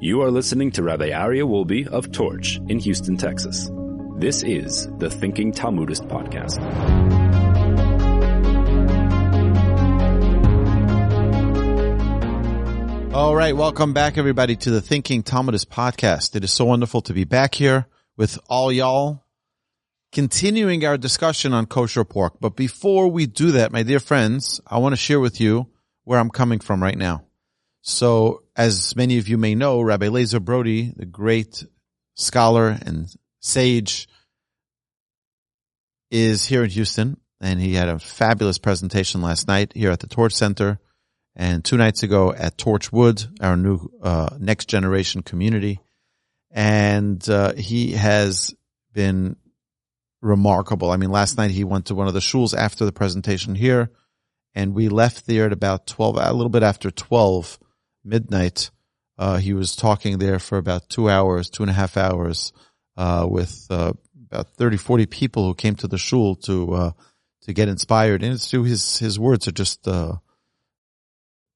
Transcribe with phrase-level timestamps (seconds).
[0.00, 3.70] You are listening to Rabbi Aryeh Wolbe of Torch in Houston, Texas.
[4.16, 6.62] This is the Thinking Talmudist Podcast.
[13.12, 16.34] All right, welcome back everybody to the Thinking Talmudist podcast.
[16.34, 17.86] It is so wonderful to be back here
[18.16, 19.26] with all y'all,
[20.10, 22.40] continuing our discussion on kosher pork.
[22.40, 25.68] But before we do that, my dear friends, I want to share with you
[26.04, 27.25] where I'm coming from right now.
[27.88, 31.62] So, as many of you may know, Rabbi Lazer Brody, the great
[32.14, 33.06] scholar and
[33.38, 34.08] sage,
[36.10, 40.08] is here in Houston, and he had a fabulous presentation last night here at the
[40.08, 40.80] Torch Center
[41.36, 45.78] and two nights ago at Torchwood, our new uh, next generation community.
[46.50, 48.52] And uh, he has
[48.94, 49.36] been
[50.22, 50.90] remarkable.
[50.90, 53.92] I mean, last night he went to one of the shuls after the presentation here,
[54.56, 57.60] and we left there at about 12, a little bit after 12
[58.06, 58.70] midnight.
[59.18, 62.52] Uh, he was talking there for about two hours, two and a half hours,
[62.96, 63.92] uh, with uh,
[64.30, 66.90] about 30, 40 people who came to the shul to uh,
[67.42, 68.22] to get inspired.
[68.22, 69.88] And it's his his words are just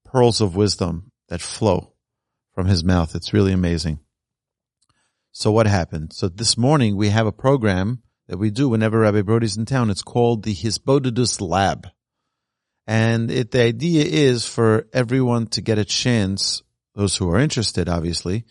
[0.05, 1.93] pearls of wisdom that flow
[2.55, 3.15] from his mouth.
[3.15, 4.01] It's really amazing.
[5.33, 6.13] So what happened?
[6.13, 9.91] So this morning we have a program that we do whenever Rabbi Brody's in town.
[9.91, 11.89] It's called the Hisbodedus Lab.
[12.91, 16.65] And it, the idea is for everyone to get a chance,
[16.97, 18.47] those who are interested, obviously,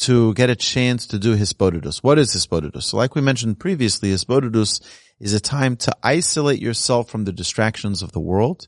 [0.00, 1.98] to get a chance to do Hisbodedus.
[2.02, 2.82] What is Hisbodedus?
[2.82, 4.80] So like we mentioned previously, Hisbodedus
[5.20, 8.66] is a time to isolate yourself from the distractions of the world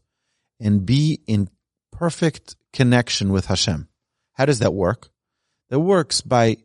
[0.61, 1.51] and be in
[1.91, 3.89] perfect connection with Hashem.
[4.35, 5.09] How does that work?
[5.71, 6.59] That works by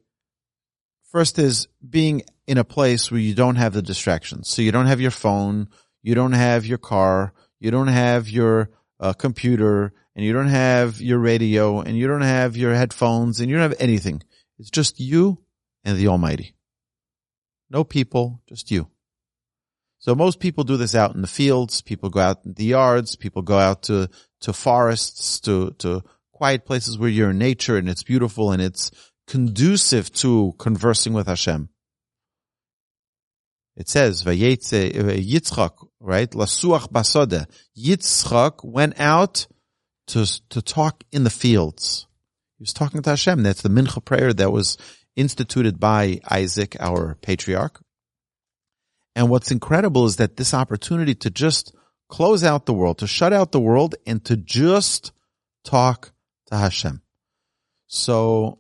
[1.12, 4.50] first is being in a place where you don't have the distractions.
[4.50, 5.68] So you don't have your phone,
[6.04, 11.00] you don't have your car, you don't have your uh, computer, and you don't have
[11.00, 14.22] your radio, and you don't have your headphones, and you don't have anything.
[14.60, 15.38] It's just you
[15.86, 16.56] and the Almighty.
[17.70, 18.88] No people, just you.
[20.00, 21.82] So most people do this out in the fields.
[21.82, 23.16] People go out in the yards.
[23.16, 24.10] People go out to,
[24.42, 26.02] to forests, to, to
[26.34, 28.90] quiet places where you're in nature and it's beautiful and it's
[29.28, 31.70] conducive to conversing with Hashem.
[33.76, 36.30] It says, Yitzchak, right?
[36.32, 37.46] Lasuach basode.
[37.78, 39.48] Yitzchak went out
[40.08, 42.08] to, to talk in the fields.
[42.58, 43.44] He was talking to Hashem.
[43.44, 44.78] That's the mincha prayer that was
[45.16, 47.82] instituted by Isaac, our patriarch.
[49.16, 51.76] And what's incredible is that this opportunity to just
[52.08, 55.12] close out the world, to shut out the world and to just
[55.64, 56.12] talk
[56.48, 57.02] to Hashem.
[57.88, 58.60] So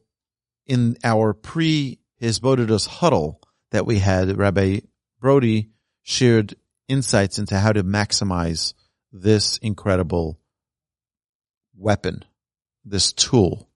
[0.65, 3.41] in our pre Hisbodedus huddle
[3.71, 4.81] that we had, Rabbi
[5.19, 6.55] Brody shared
[6.91, 8.73] insights into how to maximize
[9.11, 10.39] this incredible
[11.75, 12.23] weapon,
[12.85, 13.69] this tool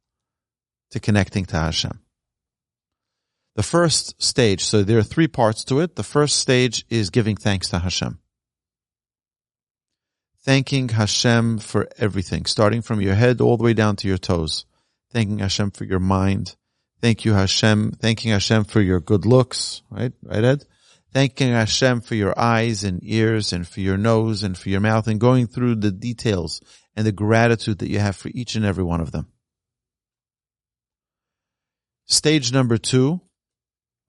[0.92, 2.00] to connecting to Hashem.
[3.56, 5.96] The first stage, so there are three parts to it.
[5.96, 8.20] The first stage is giving thanks to Hashem.
[10.44, 14.66] Thanking Hashem for everything, starting from your head all the way down to your toes.
[15.12, 16.56] Thanking Hashem for your mind.
[17.02, 17.94] Thank you, Hashem.
[17.94, 20.12] Thanking Hashem for your good looks, right?
[20.22, 20.66] Right, Ed?
[21.16, 25.08] Thanking Hashem for your eyes and ears and for your nose and for your mouth
[25.08, 26.62] and going through the details
[26.94, 29.32] and the gratitude that you have for each and every one of them.
[32.06, 33.22] Stage number two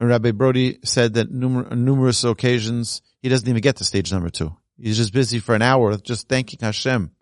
[0.00, 4.56] Rabbi Brody said that numer- numerous occasions he doesn't even get to stage number two.
[4.76, 7.12] He's just busy for an hour just thanking Hashem,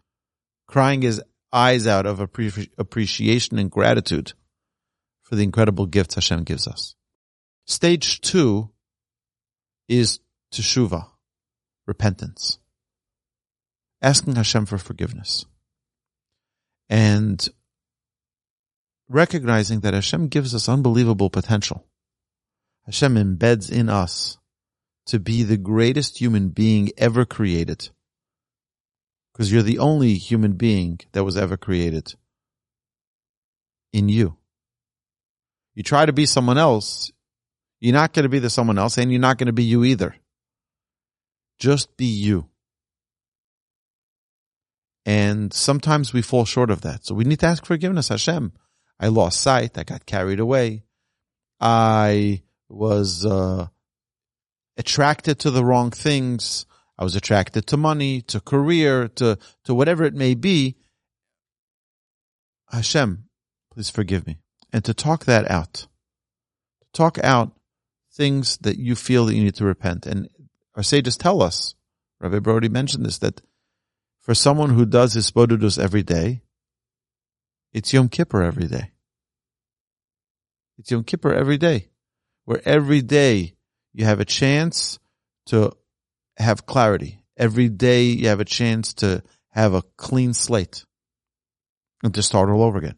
[0.66, 4.32] crying his eyes out of appre- appreciation and gratitude
[5.24, 6.94] for the incredible gifts Hashem gives us.
[7.66, 8.70] Stage two
[9.88, 10.20] is
[10.52, 11.08] teshuva,
[11.86, 12.58] repentance,
[14.00, 15.46] asking Hashem for forgiveness,
[16.88, 17.48] and
[19.08, 21.86] recognizing that Hashem gives us unbelievable potential.
[22.86, 24.38] Hashem embeds in us
[25.06, 27.88] to be the greatest human being ever created.
[29.32, 32.14] Because you're the only human being that was ever created
[33.92, 34.36] in you.
[35.74, 37.10] You try to be someone else,
[37.84, 39.84] you're not going to be the someone else and you're not going to be you
[39.84, 40.16] either.
[41.58, 42.48] Just be you.
[45.04, 47.04] And sometimes we fall short of that.
[47.04, 48.54] So we need to ask forgiveness, Hashem.
[48.98, 49.76] I lost sight.
[49.76, 50.84] I got carried away.
[51.60, 52.40] I
[52.70, 53.66] was uh,
[54.78, 56.64] attracted to the wrong things.
[56.98, 60.76] I was attracted to money, to career, to to whatever it may be.
[62.70, 63.24] Hashem,
[63.70, 64.38] please forgive me,
[64.72, 65.86] and to talk that out,
[66.80, 67.52] to talk out
[68.14, 70.06] things that you feel that you need to repent.
[70.06, 70.28] And
[70.76, 71.74] our sages tell us,
[72.20, 73.42] Rabbi Brody mentioned this, that
[74.20, 76.42] for someone who does hisbodedus every day,
[77.72, 78.92] it's Yom Kippur every day.
[80.78, 81.88] It's Yom Kippur every day,
[82.44, 83.54] where every day
[83.92, 84.98] you have a chance
[85.46, 85.72] to
[86.36, 87.20] have clarity.
[87.36, 90.84] Every day you have a chance to have a clean slate
[92.02, 92.96] and to start all over again.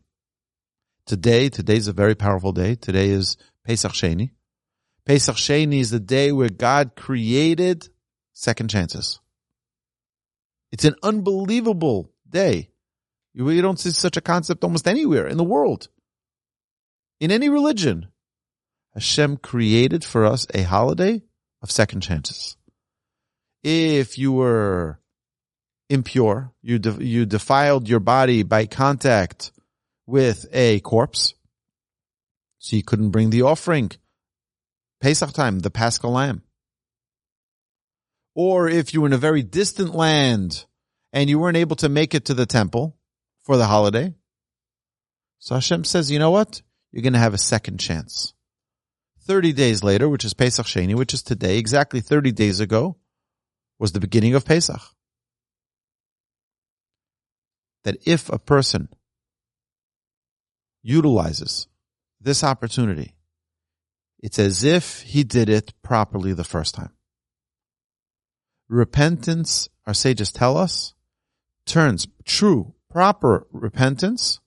[1.06, 2.74] Today, today's a very powerful day.
[2.74, 4.30] Today is Pesach Sheni.
[5.06, 7.88] Pesach Sheni is the day where God created
[8.32, 9.20] second chances.
[10.72, 12.70] It's an unbelievable day.
[13.32, 15.88] You, you don't see such a concept almost anywhere in the world.
[17.20, 18.08] In any religion.
[18.94, 21.22] Hashem created for us a holiday
[21.62, 22.56] of second chances.
[23.62, 24.98] If you were
[25.88, 29.52] impure, you, de- you defiled your body by contact
[30.06, 31.34] with a corpse,
[32.58, 33.90] so you couldn't bring the offering.
[35.06, 36.42] Pesach time, the Paschal Lamb.
[38.34, 40.66] Or if you were in a very distant land
[41.12, 42.98] and you weren't able to make it to the temple
[43.44, 44.16] for the holiday,
[45.38, 46.60] so Hashem says, you know what?
[46.90, 48.34] You're going to have a second chance.
[49.28, 52.96] 30 days later, which is Pesach Sheni, which is today, exactly 30 days ago,
[53.78, 54.82] was the beginning of Pesach.
[57.84, 58.88] That if a person
[60.82, 61.68] utilizes
[62.20, 63.15] this opportunity,
[64.20, 66.92] it's as if he did it properly the first time.
[68.68, 70.94] Repentance, our sages tell us,
[71.66, 74.40] turns true, proper repentance,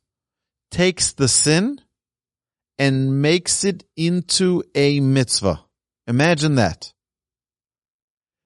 [0.71, 1.81] takes the sin
[2.77, 5.66] and makes it into a mitzvah.
[6.07, 6.94] Imagine that.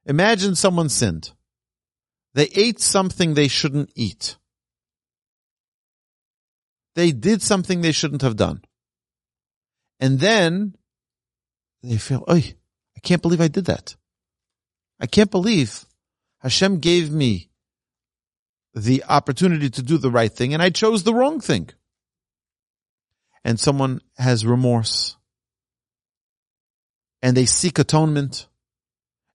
[0.06, 1.32] Imagine someone sinned.
[2.34, 4.38] They ate something they shouldn't eat.
[6.96, 8.64] They did something they shouldn't have done.
[10.00, 10.76] And then
[11.84, 13.96] they feel, oh, I can't believe I did that.
[15.00, 15.86] I can't believe
[16.40, 17.50] Hashem gave me
[18.74, 21.70] the opportunity to do the right thing and I chose the wrong thing.
[23.44, 25.18] And someone has remorse
[27.22, 28.48] and they seek atonement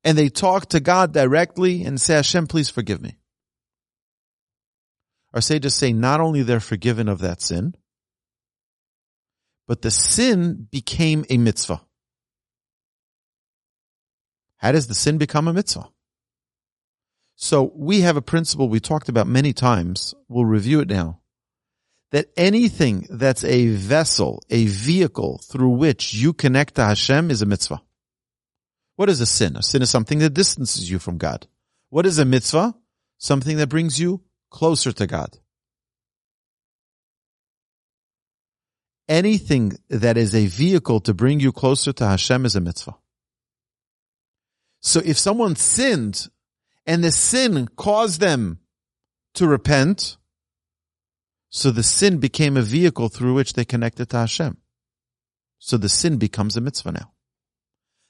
[0.02, 3.18] and they talk to God directly and say, Hashem, please forgive me.
[5.34, 7.74] Our sages say not only they're forgiven of that sin,
[9.66, 11.82] but the sin became a mitzvah.
[14.58, 15.88] How does the sin become a mitzvah?
[17.36, 20.14] So we have a principle we talked about many times.
[20.28, 21.20] We'll review it now.
[22.10, 27.46] That anything that's a vessel, a vehicle through which you connect to Hashem is a
[27.46, 27.80] mitzvah.
[28.96, 29.56] What is a sin?
[29.56, 31.46] A sin is something that distances you from God.
[31.90, 32.74] What is a mitzvah?
[33.18, 35.38] Something that brings you closer to God.
[39.08, 42.96] Anything that is a vehicle to bring you closer to Hashem is a mitzvah.
[44.80, 46.28] So if someone sinned
[46.86, 48.60] and the sin caused them
[49.34, 50.16] to repent,
[51.50, 54.58] so the sin became a vehicle through which they connected to Hashem.
[55.58, 57.12] So the sin becomes a mitzvah now.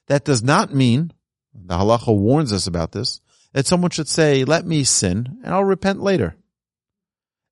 [0.07, 1.13] That does not mean,
[1.53, 3.21] the halacha warns us about this,
[3.53, 6.35] that someone should say, let me sin and I'll repent later.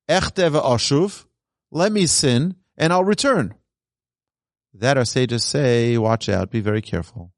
[0.08, 1.26] Echteva ashuv,
[1.72, 3.56] let me sin and I'll return.
[4.74, 7.34] That our sages say, watch out, be very careful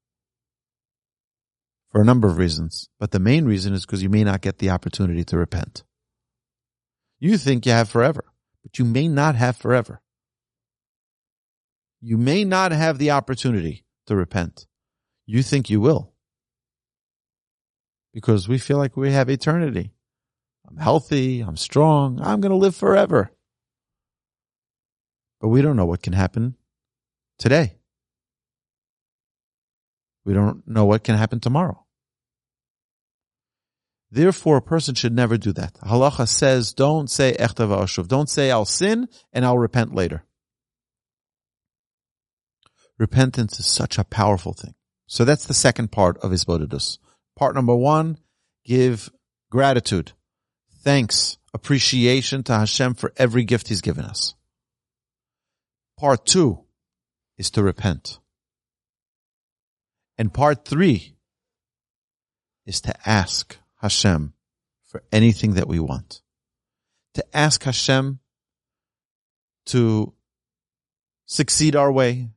[1.92, 2.90] for a number of reasons.
[3.00, 5.84] But the main reason is because you may not get the opportunity to repent.
[7.20, 8.26] You think you have forever,
[8.64, 10.02] but you may not have forever.
[12.02, 14.68] You may not have the opportunity to repent.
[15.26, 16.14] You think you will.
[18.14, 19.92] Because we feel like we have eternity.
[20.68, 21.42] I'm healthy.
[21.42, 22.22] I'm strong.
[22.22, 23.32] I'm going to live forever.
[25.42, 26.56] But we don't know what can happen
[27.38, 27.79] today.
[30.26, 31.86] We don't know what can happen tomorrow.
[34.12, 35.76] Therefore, a person should never do that.
[35.82, 38.08] Halacha says, don't say echtav ashuv.
[38.08, 40.24] Don't say I'll sin and I'll repent later.
[42.98, 44.74] Repentance is such a powerful thing.
[45.08, 46.98] So that's the second part of Hisbodedus.
[47.36, 48.18] Part number one,
[48.66, 49.10] give
[49.50, 50.12] gratitude,
[50.84, 54.36] thanks, appreciation to Hashem for every gift He's given us.
[55.98, 56.66] Part two
[57.38, 58.20] is to repent.
[60.20, 61.16] And part three
[62.66, 64.34] is to ask Hashem
[64.86, 66.22] for anything that we want.
[67.14, 68.20] To ask Hashem
[69.68, 70.14] to
[71.26, 72.32] succeed our way,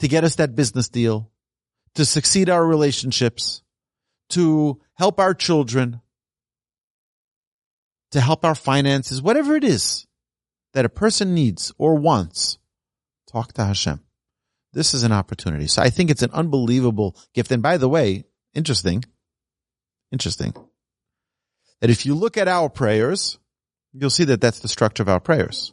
[0.00, 1.30] to get us that business deal,
[1.94, 3.62] to succeed our relationships,
[4.30, 6.00] to help our children,
[8.10, 10.08] to help our finances, whatever it is
[10.72, 12.58] that a person needs or wants,
[13.28, 14.00] talk to Hashem
[14.78, 15.66] this is an opportunity.
[15.66, 17.50] So I think it's an unbelievable gift.
[17.50, 19.04] And by the way, interesting,
[20.12, 20.54] interesting
[21.80, 23.38] that if you look at our prayers,
[23.92, 25.72] you'll see that that's the structure of our prayers.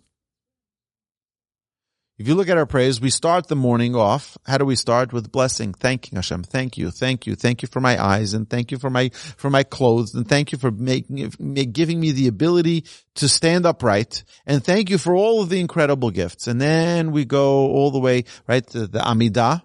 [2.17, 4.37] If you look at our prayers, we start the morning off.
[4.45, 5.11] How do we start?
[5.11, 6.43] With blessing, thanking Hashem.
[6.43, 9.49] Thank you, thank you, thank you for my eyes, and thank you for my for
[9.49, 11.29] my clothes, and thank you for making
[11.73, 16.09] giving me the ability to stand upright, and thank you for all of the incredible
[16.09, 16.47] gifts.
[16.47, 19.61] And then we go all the way right to the Amidah,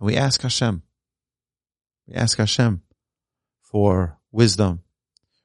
[0.00, 0.82] and we ask Hashem.
[2.08, 2.80] We ask Hashem
[3.60, 4.80] for wisdom.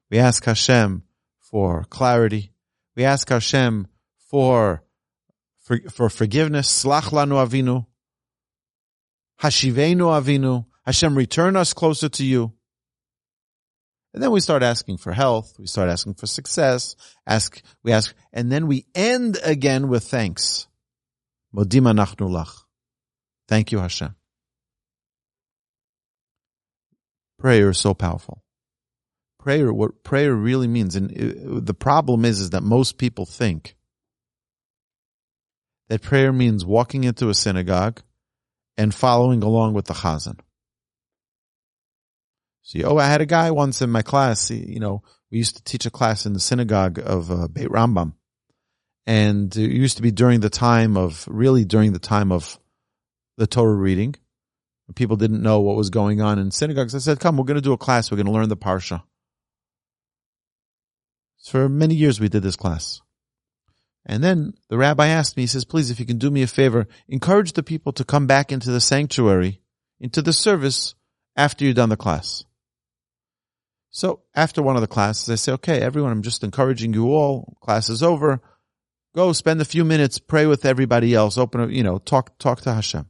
[0.09, 1.03] We ask Hashem
[1.37, 2.53] for clarity.
[2.95, 3.87] We ask Hashem
[4.29, 4.83] for
[5.69, 6.83] for, for forgiveness.
[6.83, 7.85] Slach lanu avinu.
[9.41, 10.65] Hashivenu avinu.
[10.83, 12.53] Hashem, return us closer to you.
[14.11, 15.53] And then we start asking for health.
[15.59, 16.95] We start asking for success.
[17.27, 20.67] Ask, we ask, and then we end again with thanks.
[21.55, 22.63] Modima nachnu lach.
[23.47, 24.15] Thank you, Hashem.
[27.37, 28.41] Prayer is so powerful.
[29.37, 31.11] Prayer, what prayer really means, and
[31.65, 33.75] the problem is, is that most people think
[35.89, 38.01] that prayer means walking into a synagogue
[38.77, 40.39] and following along with the chazan.
[42.61, 44.51] See, oh, I had a guy once in my class.
[44.51, 48.13] You know, we used to teach a class in the synagogue of uh, Beit Rambam,
[49.07, 52.59] and it used to be during the time of really during the time of
[53.37, 54.15] the Torah reading.
[54.95, 56.95] People didn't know what was going on in synagogues.
[56.95, 58.11] I said, "Come, we're going to do a class.
[58.11, 59.03] We're going to learn the parsha."
[61.37, 63.01] So For many years, we did this class.
[64.09, 66.47] And then the rabbi asked me, he says, please, if you can do me a
[66.47, 69.61] favor, encourage the people to come back into the sanctuary,
[69.99, 70.95] into the service
[71.35, 72.43] after you've done the class.
[73.91, 77.55] So after one of the classes, I say, okay, everyone, I'm just encouraging you all.
[77.61, 78.41] Class is over.
[79.13, 82.61] Go spend a few minutes, pray with everybody else, open, up you know, talk, talk
[82.61, 83.05] to Hashem.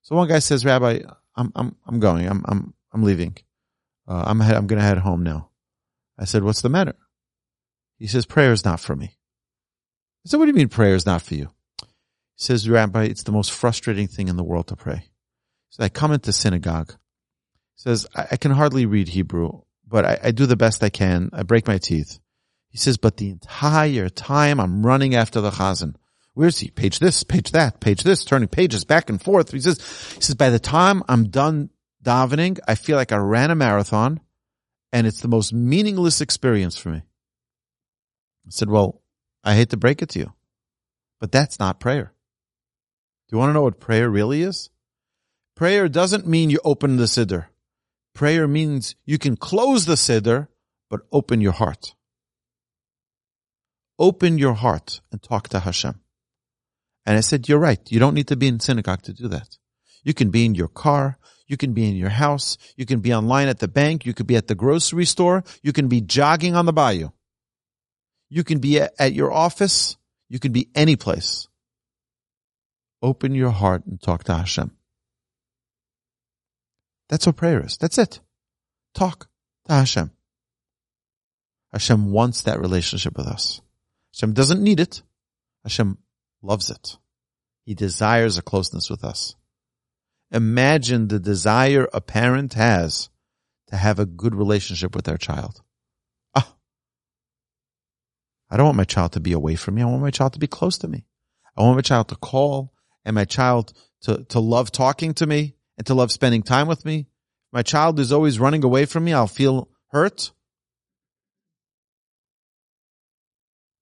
[0.00, 1.00] So one guy says, Rabbi,
[1.36, 2.26] I'm, I'm, I'm going.
[2.26, 3.36] I'm, I'm, I'm leaving.
[4.08, 5.50] Uh, I'm, I'm going to head home now.
[6.18, 6.96] I said, what's the matter?
[7.98, 9.17] He says, prayer is not for me.
[10.24, 11.50] Said, what do you mean prayer is not for you?
[11.80, 11.86] He
[12.44, 15.06] says, Rabbi, it's the most frustrating thing in the world to pray.
[15.70, 16.90] So I come into synagogue.
[17.76, 20.90] He says, I, I can hardly read Hebrew, but I, I do the best I
[20.90, 21.30] can.
[21.32, 22.18] I break my teeth.
[22.68, 25.94] He says, but the entire time I'm running after the chazan.
[26.34, 26.70] Where's he?
[26.70, 29.50] Page this, page that, page this, turning pages back and forth.
[29.50, 29.78] He says,
[30.14, 31.70] he says, by the time I'm done
[32.04, 34.20] davening, I feel like I ran a marathon
[34.92, 36.98] and it's the most meaningless experience for me.
[36.98, 39.02] I said, well,
[39.48, 40.34] I hate to break it to you,
[41.20, 42.12] but that's not prayer.
[43.28, 44.68] Do you want to know what prayer really is?
[45.56, 47.46] Prayer doesn't mean you open the siddur.
[48.14, 50.48] Prayer means you can close the siddur,
[50.90, 51.94] but open your heart.
[53.98, 55.98] Open your heart and talk to Hashem.
[57.06, 57.80] And I said, you're right.
[57.90, 59.56] You don't need to be in synagogue to do that.
[60.04, 61.16] You can be in your car.
[61.46, 62.58] You can be in your house.
[62.76, 64.04] You can be online at the bank.
[64.04, 65.42] You could be at the grocery store.
[65.62, 67.08] You can be jogging on the bayou.
[68.28, 69.96] You can be at your office.
[70.28, 71.48] You can be any place.
[73.00, 74.72] Open your heart and talk to Hashem.
[77.08, 77.78] That's what prayer is.
[77.78, 78.20] That's it.
[78.94, 79.28] Talk
[79.66, 80.10] to Hashem.
[81.72, 83.60] Hashem wants that relationship with us.
[84.12, 85.02] Hashem doesn't need it.
[85.62, 85.98] Hashem
[86.42, 86.96] loves it.
[87.64, 89.36] He desires a closeness with us.
[90.30, 93.10] Imagine the desire a parent has
[93.68, 95.62] to have a good relationship with their child.
[98.50, 99.82] I don't want my child to be away from me.
[99.82, 101.04] I want my child to be close to me.
[101.56, 102.72] I want my child to call
[103.04, 106.84] and my child to, to love talking to me and to love spending time with
[106.84, 107.06] me.
[107.52, 109.12] My child is always running away from me.
[109.12, 110.32] I'll feel hurt.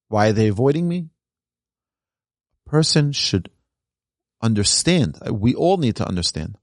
[0.08, 1.08] Why are they avoiding me?
[2.66, 3.50] A person should
[4.40, 5.18] understand.
[5.30, 6.56] We all need to understand.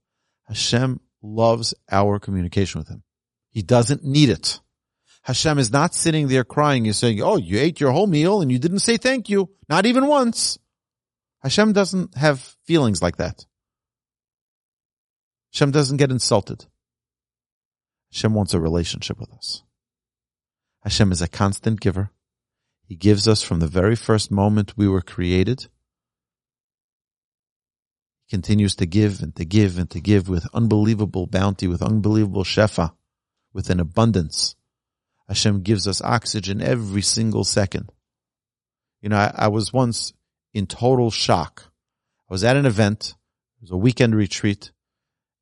[0.48, 3.02] Hashem loves our communication with him.
[3.50, 4.60] He doesn't need it.
[5.24, 6.84] Hashem is not sitting there crying.
[6.84, 9.50] You're saying, Oh, you ate your whole meal and you didn't say thank you.
[9.68, 10.58] Not even once.
[11.42, 13.46] Hashem doesn't have feelings like that.
[15.52, 16.66] Hashem doesn't get insulted.
[18.12, 19.62] Hashem wants a relationship with us.
[20.82, 22.10] Hashem is a constant giver.
[22.86, 25.68] He gives us from the very first moment we were created
[28.26, 32.44] He continues to give and to give and to give with unbelievable bounty, with unbelievable
[32.44, 32.92] shefa,
[33.54, 34.54] with an abundance.
[35.28, 37.90] Hashem gives us oxygen every single second.
[39.00, 40.12] You know, I, I was once
[40.52, 41.70] in total shock.
[42.30, 43.14] I was at an event.
[43.58, 44.72] It was a weekend retreat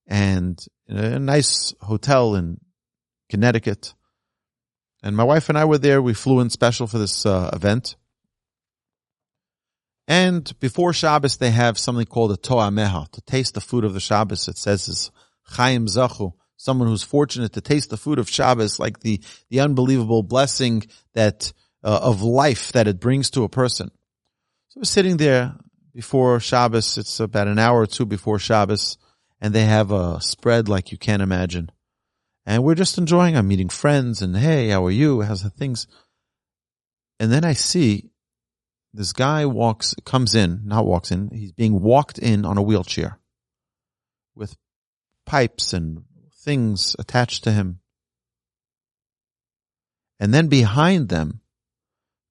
[0.06, 2.60] and a nice hotel in
[3.28, 3.94] Connecticut.
[5.02, 6.00] And my wife and I were there.
[6.00, 7.96] We flew in special for this uh, event.
[10.08, 14.00] And before Shabbos, they have something called a to'ameha, to taste the food of the
[14.00, 14.48] Shabbos.
[14.48, 15.10] It says is
[15.44, 20.22] chaim zachu, someone who's fortunate to taste the food of Shabbos, like the, the unbelievable
[20.22, 21.52] blessing that,
[21.82, 23.90] uh, of life that it brings to a person.
[24.68, 25.56] So we're sitting there
[25.92, 26.98] before Shabbos.
[26.98, 28.96] It's about an hour or two before Shabbos,
[29.40, 31.68] and they have a spread like you can't imagine.
[32.46, 33.36] And we're just enjoying.
[33.36, 35.22] I'm meeting friends, and hey, how are you?
[35.22, 35.88] How's the things?
[37.18, 38.10] And then I see
[38.94, 41.28] this guy walks, comes in, not walks in.
[41.32, 43.18] He's being walked in on a wheelchair
[44.36, 44.56] with
[45.26, 46.04] pipes and
[46.42, 47.80] things attached to him.
[50.18, 51.40] And then behind them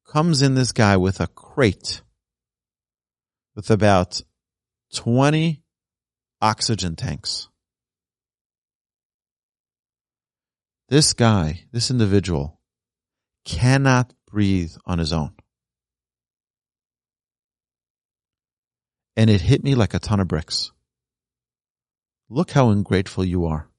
[0.07, 2.01] comes in this guy with a crate
[3.55, 4.21] with about
[4.93, 5.61] 20
[6.41, 7.47] oxygen tanks.
[10.89, 12.59] This guy, this individual
[13.45, 15.33] cannot breathe on his own.
[19.15, 20.71] And it hit me like a ton of bricks.
[22.29, 23.70] Look how ungrateful you are.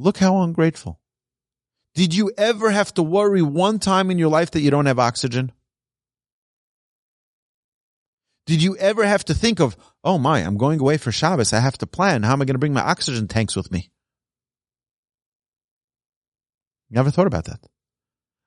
[0.00, 0.98] Look how ungrateful.
[1.94, 4.98] Did you ever have to worry one time in your life that you don't have
[4.98, 5.52] oxygen?
[8.46, 11.52] Did you ever have to think of, oh my, I'm going away for Shabbos.
[11.52, 12.22] I have to plan.
[12.22, 13.90] How am I going to bring my oxygen tanks with me?
[16.88, 17.60] Never thought about that.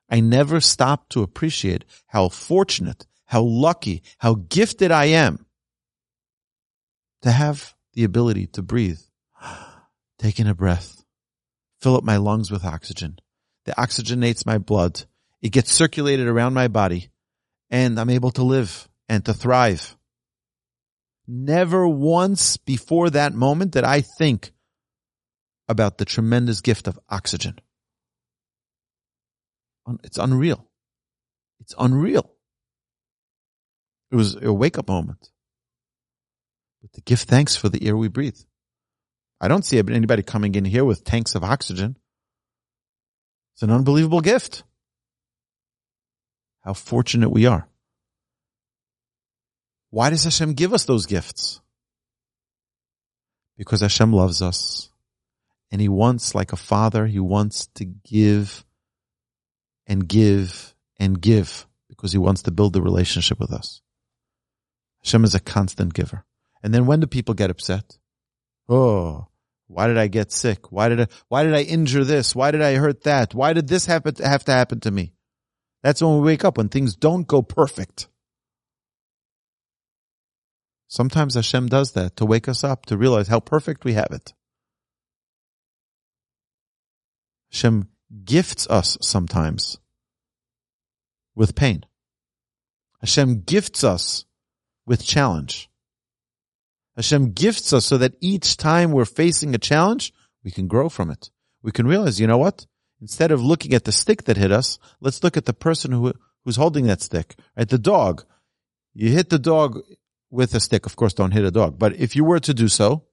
[0.09, 5.45] I never stopped to appreciate how fortunate, how lucky, how gifted I am
[7.21, 8.99] to have the ability to breathe,
[10.17, 11.02] taking a breath,
[11.83, 13.19] fill up my lungs with oxygen.
[13.65, 15.03] That oxygenates my blood.
[15.41, 17.09] It gets circulated around my body
[17.69, 19.97] and I'm able to live and to thrive.
[21.27, 24.51] Never once before that moment did I think
[25.67, 27.59] about the tremendous gift of oxygen.
[30.03, 30.65] It's unreal.
[31.59, 32.29] It's unreal.
[34.11, 35.29] It was a wake up moment.
[36.81, 38.39] But to give thanks for the air we breathe.
[39.43, 41.97] I don't see anybody coming in here with tanks of oxygen.
[43.53, 44.63] It's an unbelievable gift.
[46.61, 47.67] How fortunate we are.
[49.89, 51.59] Why does Hashem give us those gifts?
[53.57, 54.89] Because Hashem loves us.
[55.73, 58.63] And He wants, like a father, He wants to give
[59.85, 63.81] and give and give because He wants to build the relationship with us.
[65.03, 66.23] Hashem is a constant giver.
[66.63, 67.97] And then when do people get upset?
[68.69, 69.27] Oh,
[69.73, 70.71] why did I get sick?
[70.71, 72.35] Why did I, why did I injure this?
[72.35, 73.33] Why did I hurt that?
[73.33, 75.13] Why did this happen have to happen to me?
[75.81, 78.07] That's when we wake up, when things don't go perfect.
[80.87, 84.33] Sometimes Hashem does that to wake us up, to realize how perfect we have it.
[87.51, 87.89] Hashem
[88.23, 89.79] gifts us sometimes
[91.35, 91.83] with pain.
[93.01, 94.25] Hashem gifts us
[94.85, 95.69] with challenge.
[96.95, 101.09] Hashem gifts us so that each time we're facing a challenge, we can grow from
[101.09, 101.31] it.
[101.61, 102.65] We can realize, you know what?
[103.01, 106.13] Instead of looking at the stick that hit us, let's look at the person who,
[106.45, 107.67] who's holding that stick, right?
[107.67, 108.23] The dog.
[108.93, 109.79] You hit the dog
[110.29, 110.85] with a stick.
[110.85, 111.79] Of course, don't hit a dog.
[111.79, 113.05] But if you were to do so,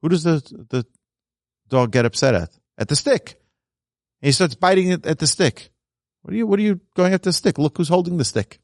[0.00, 0.86] who does the, the
[1.68, 2.50] dog get upset at?
[2.78, 3.40] At the stick.
[4.22, 5.70] And he starts biting it at the stick.
[6.22, 7.58] What are you, what are you going at the stick?
[7.58, 8.60] Look who's holding the stick.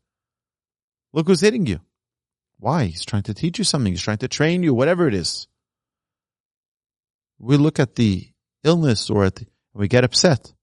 [1.12, 1.80] Look who's hitting you.
[2.64, 2.86] Why?
[2.86, 3.92] He's trying to teach you something.
[3.92, 5.48] He's trying to train you, whatever it is.
[7.38, 8.30] We look at the
[8.62, 10.54] illness or at the, we get upset.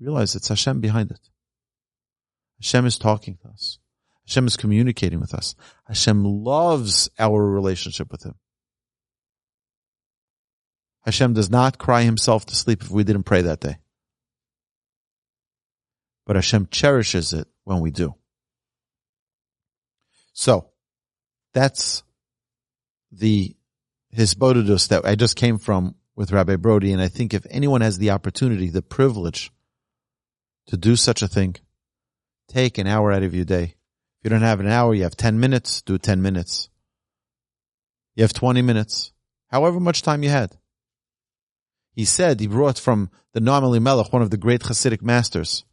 [0.00, 1.20] Realize it's Hashem behind it.
[2.60, 3.78] Hashem is talking to us.
[4.26, 5.54] Hashem is communicating with us.
[5.86, 8.34] Hashem loves our relationship with Him.
[11.04, 13.76] Hashem does not cry himself to sleep if we didn't pray that day.
[16.26, 18.16] But Hashem cherishes it when we do.
[20.32, 20.70] So,
[21.52, 22.02] that's
[23.12, 23.56] the
[24.16, 26.92] hisbodedus that I just came from with Rabbi Brody.
[26.92, 29.50] And I think if anyone has the opportunity, the privilege
[30.66, 31.56] to do such a thing,
[32.48, 33.62] take an hour out of your day.
[34.18, 36.68] If you don't have an hour, you have 10 minutes, do 10 minutes.
[38.16, 39.12] You have 20 minutes,
[39.48, 40.56] however much time you had.
[41.92, 45.64] He said, he brought from the Noam Elimelech, one of the great Hasidic masters,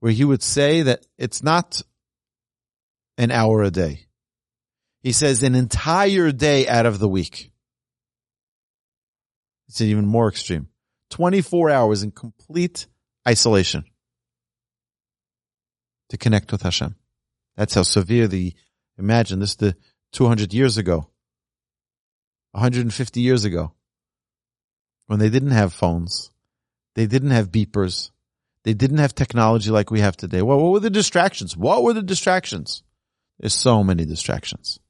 [0.00, 1.82] where he would say that it's not
[3.16, 4.05] an hour a day.
[5.06, 7.52] He says an entire day out of the week.
[9.68, 10.66] It's even more extreme.
[11.10, 12.88] 24 hours in complete
[13.28, 13.84] isolation
[16.08, 16.96] to connect with Hashem.
[17.56, 18.54] That's how severe the,
[18.98, 19.76] imagine this the
[20.10, 21.08] 200 years ago,
[22.50, 23.74] 150 years ago,
[25.06, 26.32] when they didn't have phones,
[26.96, 28.10] they didn't have beepers,
[28.64, 30.42] they didn't have technology like we have today.
[30.42, 31.56] Well, what were the distractions?
[31.56, 32.82] What were the distractions?
[33.38, 34.80] There's so many distractions.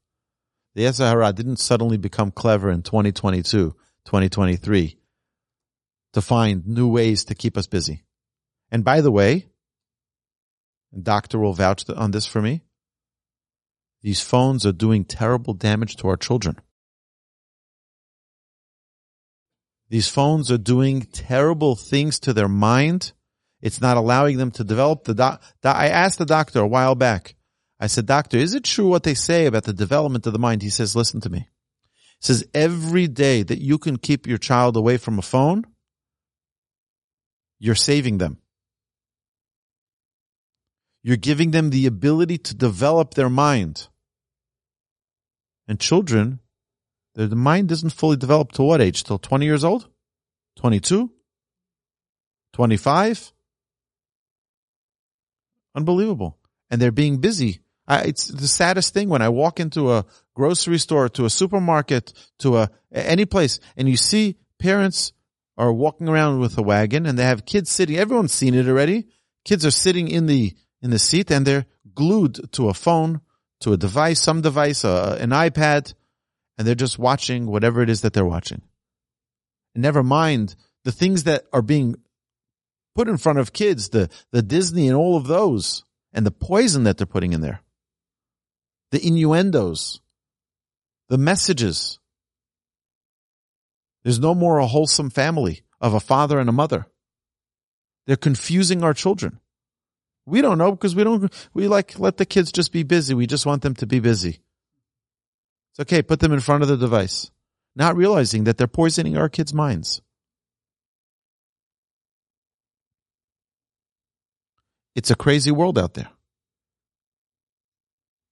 [0.76, 4.98] The Yetzer didn't suddenly become clever in 2022, 2023
[6.12, 8.04] to find new ways to keep us busy.
[8.70, 9.46] And by the way,
[10.92, 12.62] and doctor will vouch on this for me.
[14.02, 16.56] These phones are doing terrible damage to our children.
[19.88, 23.12] These phones are doing terrible things to their mind.
[23.62, 25.42] It's not allowing them to develop the doc.
[25.64, 27.35] I asked the doctor a while back.
[27.78, 30.62] I said, doctor, is it true what they say about the development of the mind?
[30.62, 31.48] He says, listen to me.
[32.18, 35.66] He says, every day that you can keep your child away from a phone,
[37.58, 38.38] you're saving them.
[41.02, 43.88] You're giving them the ability to develop their mind.
[45.68, 46.40] And children,
[47.14, 49.04] the mind isn't fully developed to what age?
[49.04, 49.88] Till 20 years old?
[50.56, 51.10] 22?
[52.54, 53.32] 25?
[55.74, 56.38] Unbelievable.
[56.70, 57.60] And they're being busy.
[57.88, 62.12] I, it's the saddest thing when I walk into a grocery store, to a supermarket,
[62.40, 65.12] to a, any place, and you see parents
[65.56, 67.96] are walking around with a wagon and they have kids sitting.
[67.96, 69.06] Everyone's seen it already.
[69.44, 73.20] Kids are sitting in the, in the seat and they're glued to a phone,
[73.60, 75.94] to a device, some device, uh, an iPad,
[76.58, 78.62] and they're just watching whatever it is that they're watching.
[79.74, 81.96] And never mind the things that are being
[82.94, 86.84] put in front of kids, the, the Disney and all of those, and the poison
[86.84, 87.60] that they're putting in there,
[88.90, 90.00] the innuendos,
[91.08, 91.98] the messages.
[94.04, 96.86] There's no more a wholesome family of a father and a mother.
[98.06, 99.40] They're confusing our children.
[100.24, 103.14] We don't know because we don't, we like let the kids just be busy.
[103.14, 104.40] We just want them to be busy.
[105.70, 106.02] It's okay.
[106.02, 107.30] Put them in front of the device,
[107.74, 110.02] not realizing that they're poisoning our kids' minds.
[114.94, 116.08] It's a crazy world out there.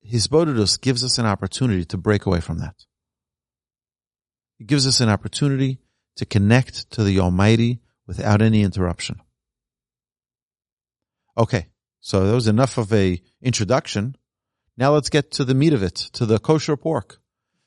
[0.07, 2.75] Hisbodedus gives us an opportunity to break away from that.
[4.59, 5.81] It gives us an opportunity
[6.17, 9.21] to connect to the Almighty without any interruption.
[11.37, 11.67] Okay,
[12.01, 14.17] so that was enough of a introduction.
[14.77, 17.19] Now let's get to the meat of it, to the kosher pork.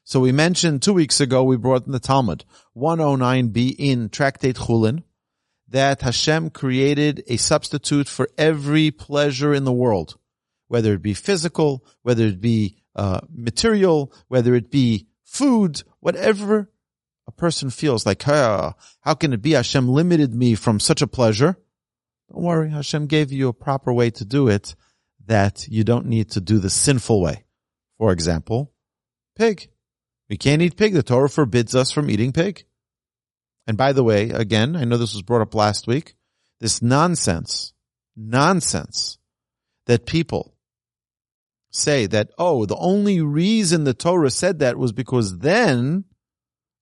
[0.03, 2.45] So we mentioned two weeks ago, we brought in the Talmud,
[2.77, 5.03] 109b in Tractate Chulin,
[5.67, 10.17] that Hashem created a substitute for every pleasure in the world,
[10.67, 16.71] whether it be physical, whether it be uh, material, whether it be food, whatever
[17.27, 18.73] a person feels like, how
[19.19, 21.57] can it be Hashem limited me from such a pleasure?
[22.31, 24.75] Don't worry, Hashem gave you a proper way to do it
[25.25, 27.45] that you don't need to do the sinful way.
[27.97, 28.73] For example,
[29.35, 29.69] pig.
[30.29, 30.93] We can't eat pig.
[30.93, 32.65] The Torah forbids us from eating pig.
[33.65, 36.15] And by the way, again, I know this was brought up last week,
[36.59, 37.73] this nonsense,
[38.15, 39.17] nonsense
[39.85, 40.56] that people
[41.71, 46.05] say that, oh, the only reason the Torah said that was because then,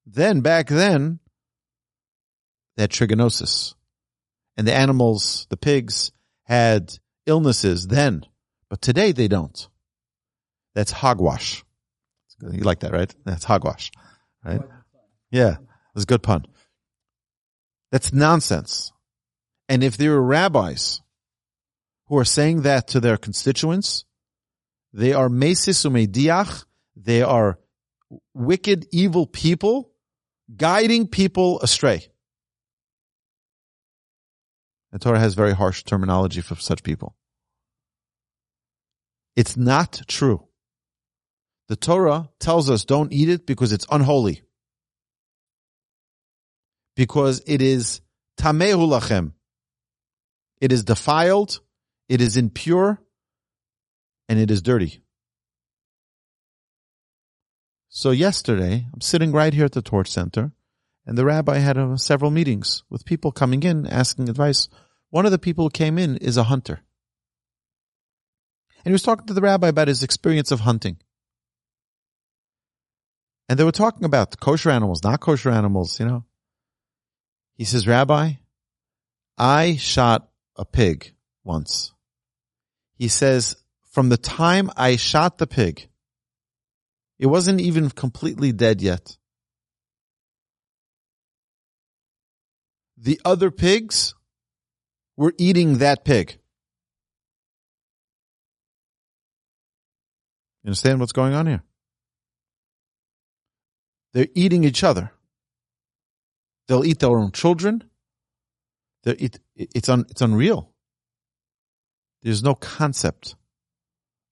[0.05, 1.19] then back then,
[2.75, 3.75] they had trichinosis.
[4.57, 6.11] And the animals, the pigs,
[6.43, 8.23] had illnesses then,
[8.69, 9.67] but today they don't.
[10.75, 11.63] That's hogwash.
[12.41, 13.13] You like that, right?
[13.25, 13.91] That's hogwash,
[14.43, 14.61] right?
[15.31, 15.55] Yeah,
[15.93, 16.45] that's a good pun.
[17.91, 18.91] That's nonsense.
[19.67, 21.01] And if there are rabbis
[22.07, 24.05] who are saying that to their constituents,
[24.95, 26.63] they are mesis umediach.
[26.95, 27.59] They are
[28.33, 29.91] wicked, evil people
[30.55, 32.07] guiding people astray.
[34.93, 37.13] The Torah has very harsh terminology for such people.
[39.35, 40.47] It's not true.
[41.67, 44.43] The Torah tells us don't eat it because it's unholy.
[46.95, 47.99] Because it is
[48.39, 49.33] tamehu lachem.
[50.61, 51.59] It is defiled,
[52.07, 53.01] it is impure,
[54.27, 55.01] and it is dirty.
[57.89, 60.51] So yesterday, I'm sitting right here at the Torch Center,
[61.05, 64.67] and the rabbi had uh, several meetings with people coming in asking advice.
[65.11, 66.81] One of the people who came in is a hunter.
[68.83, 70.97] And he was talking to the rabbi about his experience of hunting.
[73.47, 76.25] And they were talking about kosher animals, not kosher animals, you know.
[77.55, 78.33] He says, Rabbi,
[79.37, 81.93] I shot a pig once.
[82.95, 83.55] He says,
[83.95, 85.87] from the time I shot the pig,
[87.17, 89.15] it wasn't even completely dead yet.
[92.97, 94.13] The other pigs
[95.15, 96.37] were eating that pig.
[100.63, 101.63] You understand what's going on here?
[104.11, 105.09] They're eating each other.
[106.67, 107.81] They'll eat their own children.
[109.05, 110.73] It's, un, it's unreal.
[112.23, 113.35] There's no concept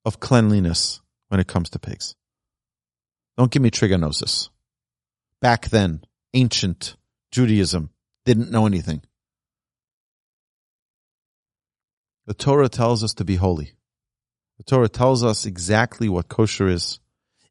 [0.06, 2.16] of cleanliness when it comes to pigs.
[3.38, 4.50] Don't give me trichinosis.
[5.42, 6.96] Back then, ancient
[7.32, 7.90] Judaism
[8.26, 9.02] didn't know anything.
[12.26, 13.74] The Torah tells us to be holy.
[14.58, 17.00] The Torah tells us exactly what kosher is.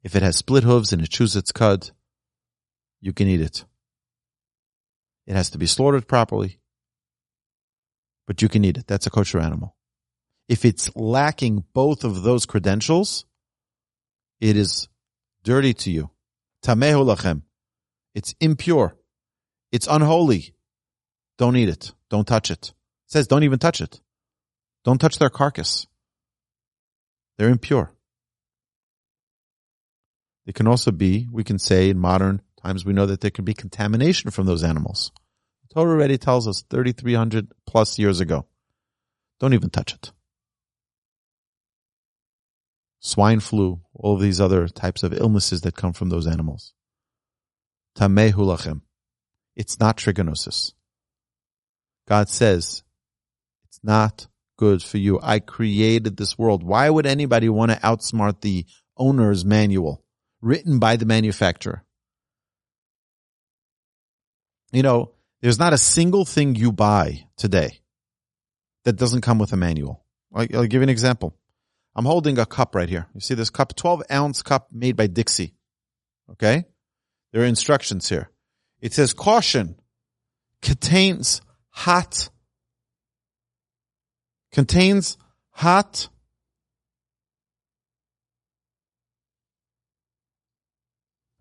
[0.02, 1.90] If it has split hooves and it chews its cud,
[3.00, 3.64] you can eat it.
[5.26, 6.58] It has to be slaughtered properly,
[8.26, 8.86] but you can eat it.
[8.86, 9.76] That's a kosher animal.
[10.48, 13.24] If it's lacking both of those credentials,
[14.40, 14.88] it is
[15.44, 16.10] dirty to you.
[16.64, 17.42] Tamehu lachem.
[18.14, 18.96] It's impure.
[19.70, 20.54] It's unholy.
[21.38, 21.92] Don't eat it.
[22.10, 22.68] Don't touch it.
[22.68, 22.74] It
[23.06, 24.00] says don't even touch it.
[24.84, 25.86] Don't touch their carcass.
[27.38, 27.92] They're impure.
[30.44, 33.44] It can also be, we can say in modern times, we know that there can
[33.44, 35.12] be contamination from those animals.
[35.62, 38.46] The Torah already tells us 3,300 plus years ago.
[39.40, 40.12] Don't even touch it.
[43.04, 46.72] Swine flu, all of these other types of illnesses that come from those animals.
[47.98, 48.82] Tamehulachem.
[49.56, 50.72] It's not trichinosis.
[52.06, 52.84] God says,
[53.68, 55.18] it's not good for you.
[55.20, 56.62] I created this world.
[56.62, 60.04] Why would anybody want to outsmart the owner's manual
[60.40, 61.84] written by the manufacturer?
[64.70, 65.10] You know,
[65.40, 67.80] there's not a single thing you buy today
[68.84, 70.04] that doesn't come with a manual.
[70.32, 71.36] I'll, I'll give you an example.
[71.94, 73.08] I'm holding a cup right here.
[73.14, 75.54] You see this cup, 12 ounce cup made by Dixie.
[76.30, 76.64] Okay.
[77.32, 78.30] There are instructions here.
[78.80, 79.76] It says caution
[80.60, 82.30] contains hot,
[84.52, 85.16] contains
[85.50, 86.08] hot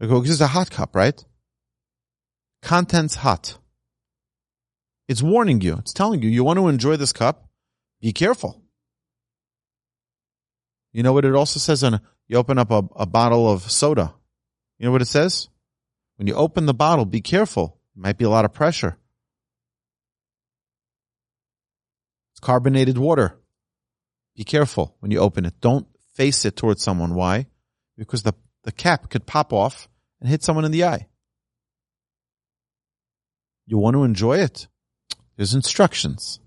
[0.01, 1.23] This is a hot cup, right?
[2.63, 3.59] Contents hot.
[5.07, 5.75] It's warning you.
[5.77, 7.47] It's telling you, you want to enjoy this cup?
[8.01, 8.60] Be careful.
[10.93, 14.13] You know what it also says on, you open up a, a bottle of soda.
[14.77, 15.47] You know what it says?
[16.17, 17.77] When you open the bottle, be careful.
[17.95, 18.97] It might be a lot of pressure.
[22.33, 23.37] It's carbonated water.
[24.35, 25.53] Be careful when you open it.
[25.61, 27.15] Don't face it towards someone.
[27.15, 27.47] Why?
[27.97, 29.87] Because the, the cap could pop off
[30.19, 31.07] and hit someone in the eye.
[33.65, 34.67] You want to enjoy it?
[35.37, 36.39] There's instructions.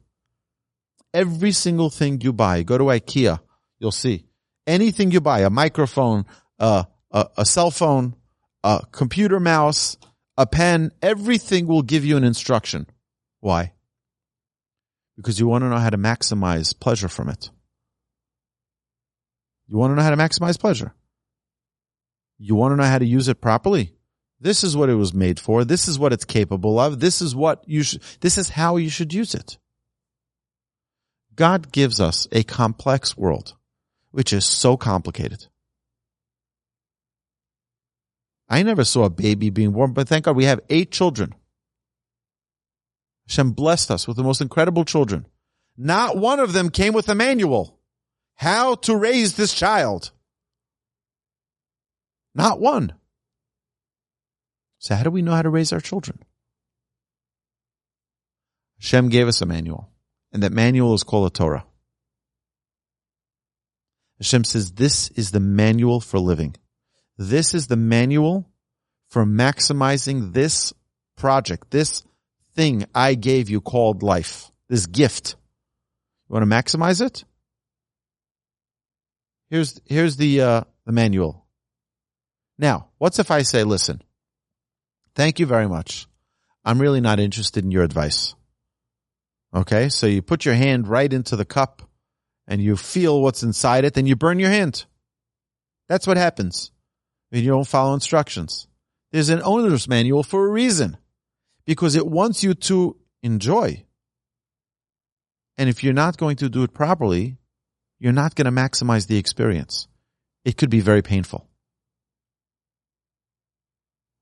[1.12, 3.40] Every single thing you buy, go to IKEA,
[3.78, 4.26] you'll see.
[4.66, 6.24] Anything you buy, a microphone,
[6.58, 8.16] uh, a, a cell phone,
[8.62, 9.96] a computer mouse,
[10.36, 12.86] a pen, everything will give you an instruction.
[13.40, 13.72] Why?
[15.16, 17.50] Because you want to know how to maximize pleasure from it.
[19.66, 20.94] You want to know how to maximize pleasure.
[22.38, 23.92] You want to know how to use it properly?
[24.40, 25.64] This is what it was made for.
[25.64, 27.00] This is what it's capable of.
[27.00, 29.56] This is what you should, this is how you should use it.
[31.34, 33.54] God gives us a complex world,
[34.14, 35.48] which is so complicated.
[38.48, 41.34] I never saw a baby being born, but thank God we have eight children.
[43.26, 45.26] Hashem blessed us with the most incredible children.
[45.76, 47.80] Not one of them came with a manual.
[48.36, 50.12] How to raise this child.
[52.36, 52.92] Not one.
[54.78, 56.20] So how do we know how to raise our children?
[58.78, 59.90] Hashem gave us a manual,
[60.32, 61.66] and that manual is called a Torah.
[64.20, 66.56] Hashem says this is the manual for living.
[67.18, 68.48] This is the manual
[69.08, 70.72] for maximizing this
[71.16, 72.02] project, this
[72.54, 75.36] thing I gave you called life, this gift.
[76.28, 77.24] You want to maximize it?
[79.50, 81.46] Here's, here's the, uh, the manual.
[82.58, 84.02] Now, what's if I say, listen,
[85.14, 86.06] thank you very much.
[86.64, 88.34] I'm really not interested in your advice.
[89.54, 89.88] Okay.
[89.88, 91.82] So you put your hand right into the cup
[92.46, 94.84] and you feel what's inside it, then you burn your hand.
[95.88, 96.70] That's what happens
[97.30, 98.68] when you don't follow instructions.
[99.12, 100.96] There's an owner's manual for a reason
[101.64, 103.84] because it wants you to enjoy.
[105.56, 107.38] And if you're not going to do it properly,
[107.98, 109.88] you're not going to maximize the experience.
[110.44, 111.48] It could be very painful.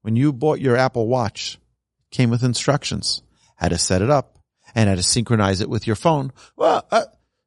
[0.03, 1.59] When you bought your Apple Watch,
[2.01, 3.23] it came with instructions,
[3.57, 4.39] how to set it up
[4.75, 6.33] and how to synchronize it with your phone.
[6.57, 7.05] Well, uh,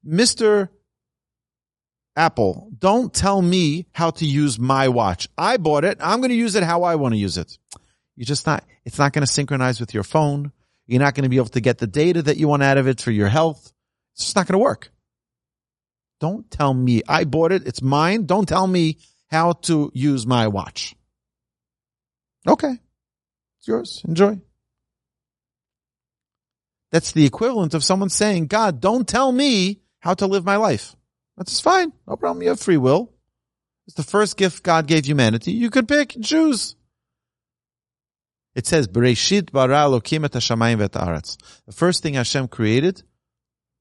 [0.08, 0.70] Mr.
[2.16, 5.28] Apple, don't tell me how to use my watch.
[5.38, 5.98] I bought it.
[6.00, 7.58] I'm going to use it how I want to use it.
[8.16, 10.52] You're just not, it's not going to synchronize with your phone.
[10.88, 12.88] You're not going to be able to get the data that you want out of
[12.88, 13.74] it for your health.
[14.14, 14.92] It's just not going to work.
[16.22, 17.68] Don't tell me I bought it.
[17.68, 18.26] It's mine.
[18.26, 20.96] Don't tell me how to use my watch.
[22.48, 22.80] Okay.
[23.60, 24.02] It's yours.
[24.08, 24.40] Enjoy.
[26.92, 30.96] That's the equivalent of someone saying, God, don't tell me how to live my life.
[31.36, 31.92] That's fine.
[32.08, 32.44] No problem.
[32.44, 33.12] You have free will.
[33.88, 35.52] It's the first gift God gave humanity.
[35.52, 36.76] You could pick and choose.
[38.54, 43.02] It says, Bereshit bara Elokim et hashamayim The first thing Hashem created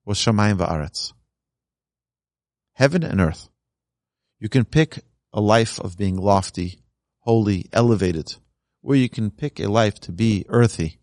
[0.07, 1.13] was shamayim v'aretz.
[2.73, 3.51] heaven and earth.
[4.41, 5.01] You can pick
[5.33, 6.81] a life of being lofty,
[7.19, 8.35] holy, elevated,
[8.83, 11.01] or you can pick a life to be earthy,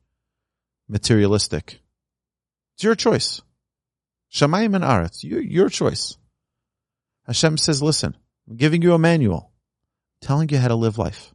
[0.89, 1.79] materialistic.
[2.73, 3.41] It's your choice.
[4.31, 6.17] Shamayim and Aretz, your, your choice.
[7.25, 8.15] Hashem says, listen,
[8.49, 9.51] I'm giving you a manual,
[10.21, 11.33] telling you how to live life,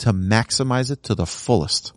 [0.00, 1.92] to maximize it to the fullest.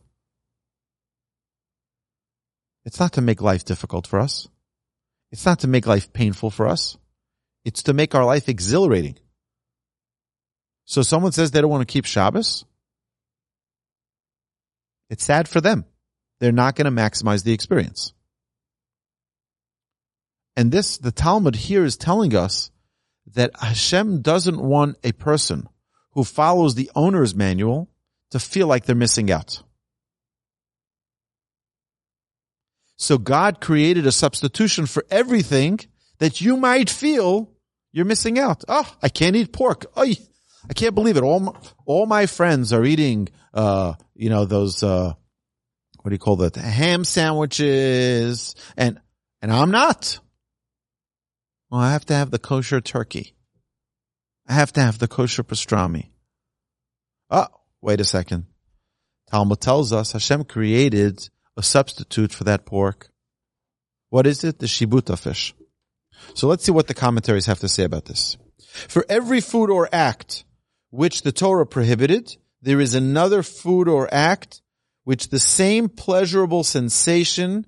[2.85, 4.47] It's not to make life difficult for us.
[5.31, 6.97] It's not to make life painful for us.
[7.63, 9.17] It's to make our life exhilarating.
[10.85, 12.65] So someone says they don't want to keep Shabbos.
[15.09, 15.85] It's sad for them.
[16.39, 18.13] They're not going to maximize the experience.
[20.55, 22.71] And this, the Talmud here is telling us
[23.33, 25.67] that Hashem doesn't want a person
[26.11, 27.89] who follows the owner's manual
[28.31, 29.63] to feel like they're missing out.
[32.97, 35.79] So God created a substitution for everything
[36.19, 37.49] that you might feel
[37.91, 38.63] you're missing out.
[38.67, 39.85] Oh, I can't eat pork.
[39.95, 41.23] Oh, I can't believe it.
[41.23, 41.53] All my,
[41.85, 45.13] all my friends are eating, uh, you know, those, uh,
[46.01, 46.55] what do you call that?
[46.55, 48.99] Ham sandwiches and,
[49.41, 50.19] and I'm not.
[51.71, 53.33] Well, I have to have the kosher turkey.
[54.45, 56.09] I have to have the kosher pastrami.
[57.29, 57.47] Oh,
[57.81, 58.47] wait a second.
[59.29, 63.09] Talmud tells us Hashem created a substitute for that pork.
[64.09, 64.59] What is it?
[64.59, 65.55] The shibuta fish.
[66.33, 68.35] So let's see what the commentaries have to say about this.
[68.89, 70.43] For every food or act
[70.89, 74.61] which the Torah prohibited, there is another food or act
[75.05, 77.65] which the same pleasurable sensation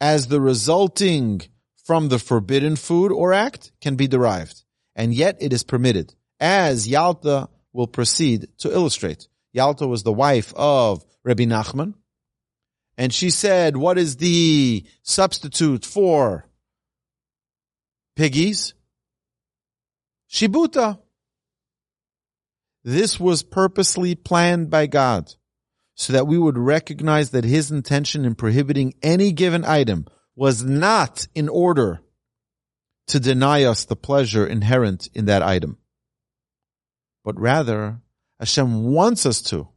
[0.00, 1.42] as the resulting
[1.84, 4.62] from the forbidden food or act can be derived,
[4.96, 9.28] and yet it is permitted, as Yalta will proceed to illustrate.
[9.52, 11.94] Yalta was the wife of Rabbi Nachman,
[12.96, 16.46] and she said, what is the substitute for
[18.16, 18.74] piggies?
[20.30, 20.98] Shibuta.
[22.84, 25.34] This was purposely planned by God
[26.00, 31.28] so that we would recognize that his intention in prohibiting any given item was not
[31.34, 32.00] in order
[33.08, 35.76] to deny us the pleasure inherent in that item,
[37.22, 38.00] but rather
[38.38, 39.68] Hashem wants us to.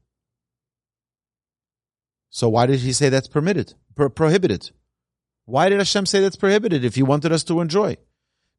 [2.29, 4.71] So why did he say that's permitted, pro- prohibited?
[5.43, 7.97] Why did Hashem say that's prohibited if he wanted us to enjoy?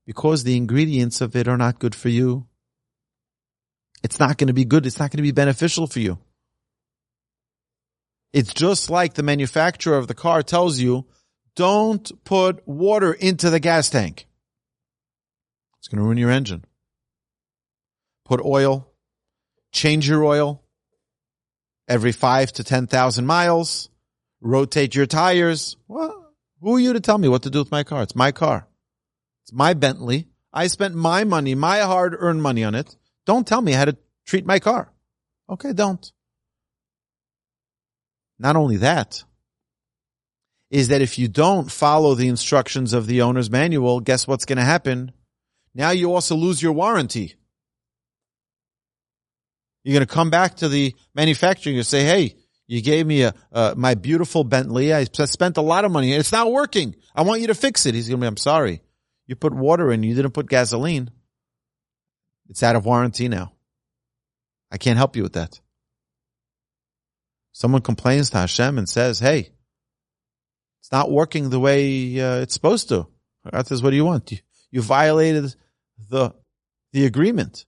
[0.04, 2.46] Because the ingredients of it are not good for you.
[4.02, 4.84] It's not going to be good.
[4.84, 6.18] It's not going to be beneficial for you.
[8.34, 11.06] It's just like the manufacturer of the car tells you,
[11.54, 14.26] don't put water into the gas tank.
[15.78, 16.64] It's going to ruin your engine.
[18.24, 18.90] Put oil,
[19.70, 20.64] change your oil
[21.86, 23.88] every five to 10,000 miles,
[24.40, 25.76] rotate your tires.
[25.86, 28.02] Well, who are you to tell me what to do with my car?
[28.02, 28.66] It's my car.
[29.44, 30.26] It's my Bentley.
[30.52, 32.96] I spent my money, my hard earned money on it.
[33.26, 34.92] Don't tell me how to treat my car.
[35.48, 36.10] Okay, don't.
[38.44, 39.24] Not only that,
[40.68, 44.58] is that if you don't follow the instructions of the owner's manual, guess what's going
[44.58, 45.12] to happen?
[45.74, 47.36] Now you also lose your warranty.
[49.82, 53.32] You're going to come back to the manufacturer and say, Hey, you gave me a,
[53.50, 54.92] uh, my beautiful Bentley.
[54.92, 56.12] I spent a lot of money.
[56.12, 56.96] It's not working.
[57.14, 57.94] I want you to fix it.
[57.94, 58.82] He's going to be, I'm sorry.
[59.26, 60.02] You put water in.
[60.02, 61.10] You didn't put gasoline.
[62.50, 63.54] It's out of warranty now.
[64.70, 65.60] I can't help you with that.
[67.54, 69.50] Someone complains to Hashem and says, Hey,
[70.80, 73.06] it's not working the way uh, it's supposed to.
[73.50, 74.32] God says, What do you want?
[74.32, 74.38] You,
[74.72, 75.54] you violated
[76.10, 76.34] the,
[76.92, 77.64] the agreement.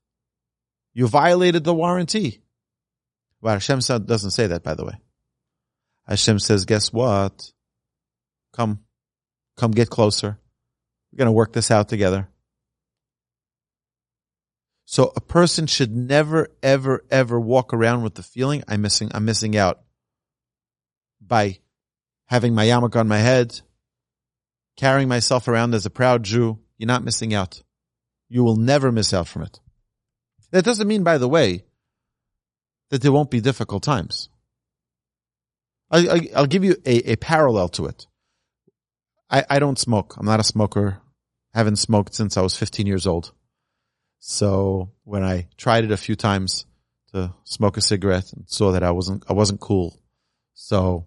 [0.93, 2.43] You violated the warranty.
[3.41, 4.95] Well, Hashem doesn't say that, by the way.
[6.09, 7.53] Hashem says, Guess what?
[8.55, 8.81] Come,
[9.57, 10.37] come get closer.
[11.13, 12.29] We're going to work this out together.
[14.87, 19.25] So a person should never, ever, ever walk around with the feeling I'm missing, I'm
[19.25, 19.81] missing out
[21.21, 21.59] by
[22.27, 23.61] having my yarmulke on my head,
[24.77, 26.61] carrying myself around as a proud Jew.
[26.79, 27.63] You're not missing out.
[28.29, 29.59] You will never miss out from it.
[30.53, 31.65] That doesn't mean, by the way,
[32.91, 34.29] that there won't be difficult times.
[35.91, 38.07] I, will give you a, a, parallel to it.
[39.31, 40.15] I, I don't smoke.
[40.17, 41.01] I'm not a smoker.
[41.55, 43.33] I haven't smoked since I was 15 years old.
[44.19, 46.67] So when I tried it a few times
[47.13, 49.99] to smoke a cigarette and saw that I wasn't, I wasn't cool.
[50.55, 51.07] So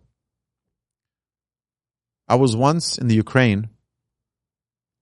[2.28, 3.70] I was once in the Ukraine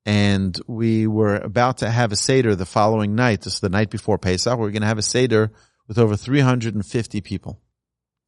[0.06, 3.42] and we were about to have a Seder the following night.
[3.42, 4.58] This is the night before Pesach.
[4.58, 5.52] We are going to have a Seder
[5.88, 7.62] with over 350 people.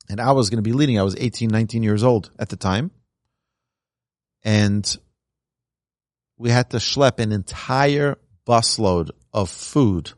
[0.09, 0.99] And I was going to be leading.
[0.99, 2.91] I was 18, 19 years old at the time.
[4.43, 4.97] And
[6.37, 8.17] we had to schlep an entire
[8.49, 10.11] busload of food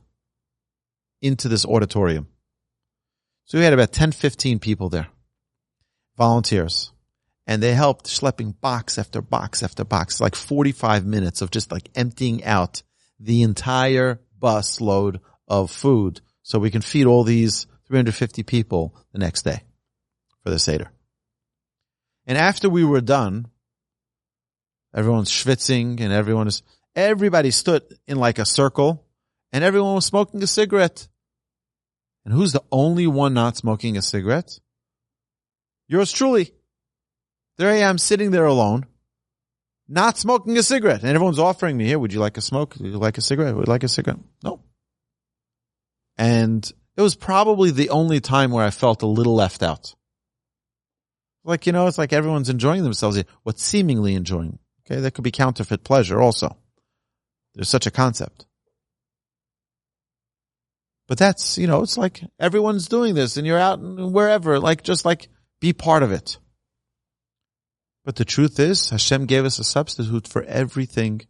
[1.21, 2.27] into this auditorium.
[3.43, 5.09] So we had about 10, 15 people there,
[6.17, 6.93] volunteers,
[7.45, 11.89] and they helped schlepping box after box after box, like 45 minutes of just like
[11.95, 12.83] emptying out
[13.19, 15.19] the entire bus load
[15.49, 19.61] of food so we can feed all these 350 people the next day
[20.43, 20.89] for the Seder.
[22.25, 23.47] And after we were done,
[24.95, 26.63] everyone's schwitzing and everyone is,
[26.95, 29.05] everybody stood in like a circle
[29.51, 31.07] and everyone was smoking a cigarette.
[32.23, 34.59] And who's the only one not smoking a cigarette?
[35.87, 36.53] Yours truly.
[37.57, 38.85] There I am sitting there alone,
[39.87, 41.01] not smoking a cigarette.
[41.01, 42.75] And everyone's offering me here, would you like a smoke?
[42.79, 43.55] Would you like a cigarette?
[43.55, 44.19] Would you like a cigarette?
[44.43, 44.61] No.
[46.17, 49.95] And it was probably the only time where I felt a little left out.
[51.43, 53.21] Like, you know, it's like everyone's enjoying themselves.
[53.43, 54.59] What's seemingly enjoying.
[54.85, 55.01] Okay.
[55.01, 56.57] That could be counterfeit pleasure also.
[57.55, 58.45] There's such a concept.
[61.07, 64.83] But that's, you know, it's like everyone's doing this and you're out and wherever, like
[64.83, 65.27] just like
[65.59, 66.37] be part of it.
[68.05, 71.21] But the truth is, Hashem gave us a substitute for everything.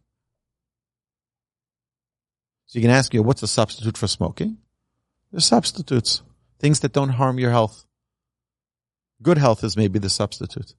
[2.66, 4.58] So you can ask you, what's a substitute for smoking?
[5.30, 6.22] There's substitutes.
[6.58, 7.84] Things that don't harm your health.
[9.20, 10.74] Good health is maybe the substitute.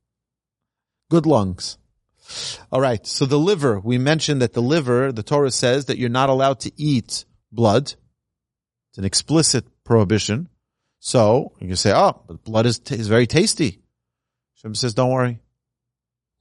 [1.09, 1.77] Good lungs.
[2.71, 3.05] All right.
[3.05, 6.61] So the liver, we mentioned that the liver, the Torah says that you're not allowed
[6.61, 7.93] to eat blood.
[8.89, 10.49] It's an explicit prohibition.
[10.99, 13.81] So you can say, oh, but blood is, t- is very tasty.
[14.55, 15.39] Shem says, don't worry.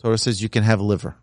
[0.00, 1.16] Torah says you can have liver.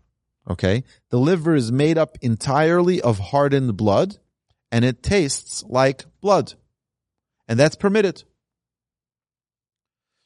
[0.48, 0.84] Okay.
[1.10, 4.18] The liver is made up entirely of hardened blood
[4.70, 6.54] and it tastes like blood.
[7.48, 8.22] And that's permitted.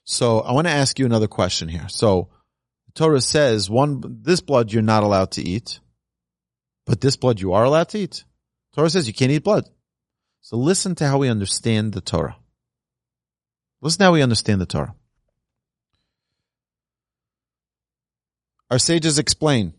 [0.04, 1.88] So I want to ask you another question here.
[1.88, 2.28] So
[2.94, 5.80] Torah says one, this blood you're not allowed to eat,
[6.86, 8.24] but this blood you are allowed to eat.
[8.74, 9.68] Torah says you can't eat blood.
[10.40, 12.36] So listen to how we understand the Torah.
[13.80, 14.94] Listen to how we understand the Torah.
[18.70, 19.74] Our sages explain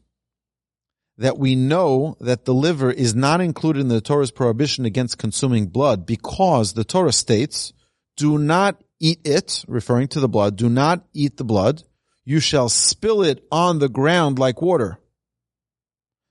[1.17, 5.67] that we know that the liver is not included in the Torah's prohibition against consuming
[5.67, 7.73] blood because the Torah states,
[8.17, 11.83] do not eat it, referring to the blood, do not eat the blood.
[12.25, 14.99] You shall spill it on the ground like water.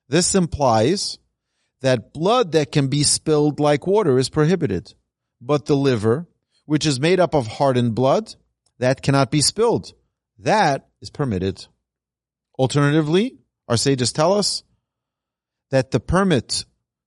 [0.08, 1.18] This implies
[1.80, 4.92] that blood that can be spilled like water is prohibited.
[5.40, 6.26] But the liver,
[6.66, 8.34] which is made up of hardened blood,
[8.78, 9.92] that cannot be spilled.
[10.38, 11.66] That is permitted.
[12.58, 13.38] Alternatively,
[13.68, 14.64] our sages tell us
[15.70, 16.64] that the permit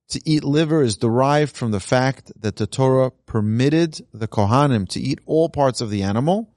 [0.09, 4.99] to eat liver is derived from the fact that the Torah permitted the Kohanim to
[4.99, 6.55] eat all parts of the animal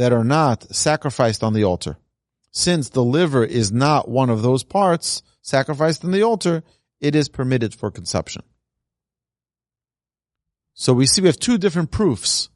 [0.00, 1.98] that are not sacrificed on the altar.
[2.52, 6.62] Since the liver is not one of those parts sacrificed on the altar,
[7.00, 8.42] it is permitted for consumption.
[10.72, 12.48] So we see we have two different proofs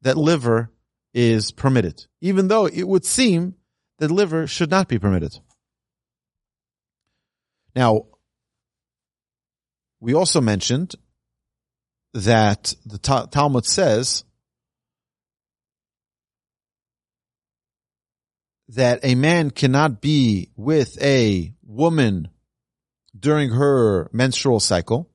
[0.00, 0.72] that liver
[1.14, 3.54] is permitted, even though it would seem
[4.00, 5.38] that liver should not be permitted.
[7.76, 8.06] Now,
[10.00, 10.96] we also mentioned
[12.12, 14.24] that the Talmud says
[18.74, 22.28] that a man cannot be with a woman
[23.18, 25.10] during her menstrual cycle.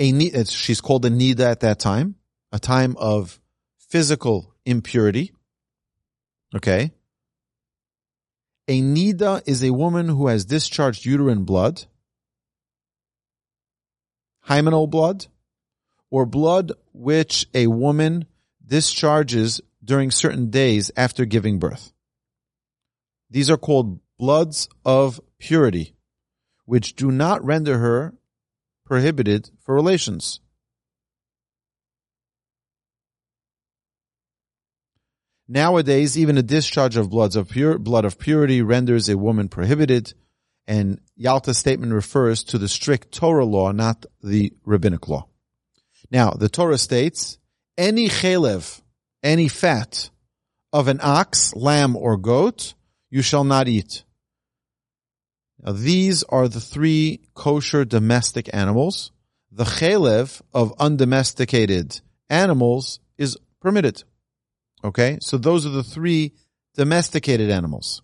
[0.00, 2.16] A, uh, she's called a nida at that time,
[2.52, 3.40] a time of
[3.78, 5.32] physical impurity.
[6.56, 6.92] Okay.
[8.66, 11.84] A nida is a woman who has discharged uterine blood,
[14.48, 15.26] hymenal blood,
[16.10, 18.26] or blood which a woman
[18.66, 21.92] discharges during certain days after giving birth.
[23.30, 25.96] These are called bloods of purity,
[26.64, 28.14] which do not render her
[28.84, 30.40] prohibited for relations.
[35.48, 40.12] Nowadays, even a discharge of bloods of pure, blood of purity renders a woman prohibited,
[40.68, 45.26] and Yalta's statement refers to the strict Torah law, not the rabbinic law.
[46.08, 47.38] Now, the Torah states,
[47.76, 48.80] any chalev,
[49.22, 50.10] any fat
[50.72, 52.74] of an ox, lamb, or goat,
[53.10, 54.04] you shall not eat.
[55.62, 59.10] Now, these are the three kosher domestic animals.
[59.52, 64.04] The chalev of undomesticated animals is permitted.
[64.82, 66.32] Okay, so those are the three
[66.74, 68.02] domesticated animals.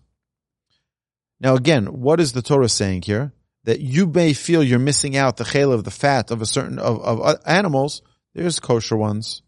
[1.39, 3.33] Now again, what is the Torah saying here?
[3.63, 6.79] That you may feel you're missing out the chayla of the fat of a certain
[6.79, 8.01] of, of uh, animals.
[8.33, 9.41] There's kosher ones.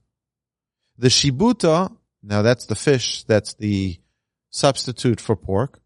[1.00, 3.98] The shibuta, now that's the fish, that's the
[4.50, 5.80] substitute for pork,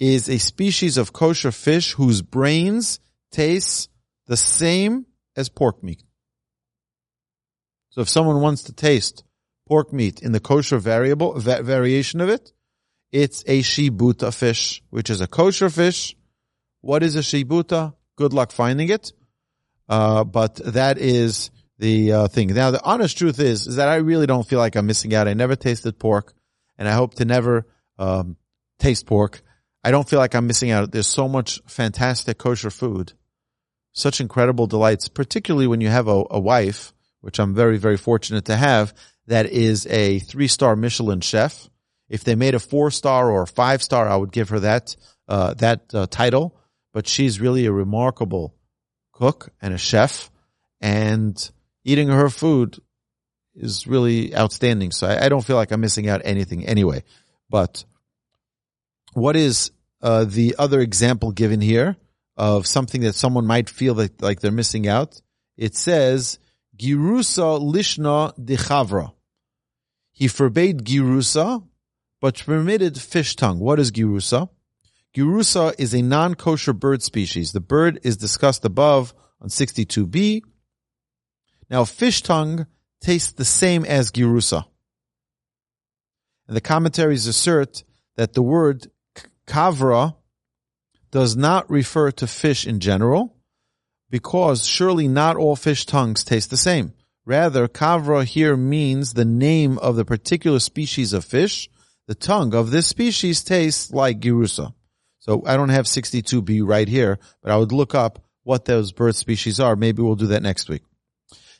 [0.00, 2.98] is a species of kosher fish whose brains
[3.30, 3.88] taste
[4.26, 5.06] the same
[5.36, 6.02] as pork meat.
[7.90, 9.22] So if someone wants to taste
[9.68, 12.52] pork meat in the kosher variable va- variation of it,
[13.12, 16.16] it's a shibuta fish, which is a kosher fish.
[16.80, 17.94] What is a shibuta?
[18.16, 19.12] Good luck finding it.
[19.88, 22.48] Uh, but that is the uh, thing.
[22.48, 25.28] Now, the honest truth is, is that I really don't feel like I'm missing out.
[25.28, 26.34] I never tasted pork,
[26.76, 27.66] and I hope to never
[27.98, 28.36] um,
[28.78, 29.42] taste pork.
[29.84, 30.90] I don't feel like I'm missing out.
[30.90, 33.12] There's so much fantastic kosher food,
[33.92, 38.46] such incredible delights, particularly when you have a, a wife, which I'm very, very fortunate
[38.46, 38.92] to have,
[39.28, 41.68] that is a three star Michelin chef.
[42.08, 44.96] If they made a four star or five star, I would give her that
[45.28, 46.58] uh, that uh, title.
[46.94, 48.54] But she's really a remarkable
[49.12, 50.30] cook and a chef,
[50.80, 51.50] and
[51.88, 52.78] eating her food
[53.54, 54.92] is really outstanding.
[54.92, 57.02] So I, I don't feel like I'm missing out anything anyway.
[57.48, 57.84] But
[59.14, 59.70] what is
[60.02, 61.96] uh, the other example given here
[62.36, 65.20] of something that someone might feel that, like they're missing out?
[65.56, 66.38] It says
[66.76, 69.12] girusa lishna dechavra.
[70.12, 71.66] He forbade girusa,
[72.20, 73.60] but permitted fish tongue.
[73.60, 74.50] What is girusa?
[75.16, 77.52] Girusa is a non-kosher bird species.
[77.52, 80.42] The bird is discussed above on 62b.
[81.70, 82.66] Now, fish tongue
[83.00, 84.64] tastes the same as girusa.
[86.46, 87.84] And the commentaries assert
[88.16, 88.90] that the word
[89.46, 90.16] kavra
[91.10, 93.36] does not refer to fish in general,
[94.10, 96.92] because surely not all fish tongues taste the same.
[97.24, 101.68] Rather, kavra here means the name of the particular species of fish.
[102.06, 104.72] The tongue of this species tastes like girusa.
[105.18, 109.14] So I don't have 62b right here, but I would look up what those bird
[109.14, 109.76] species are.
[109.76, 110.82] Maybe we'll do that next week.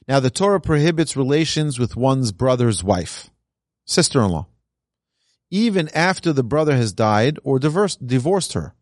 [0.08, 3.30] Now the Torah prohibits relations with one's brother's wife,
[3.84, 4.46] sister-in-law,
[5.50, 8.74] even after the brother has died or divorced, her.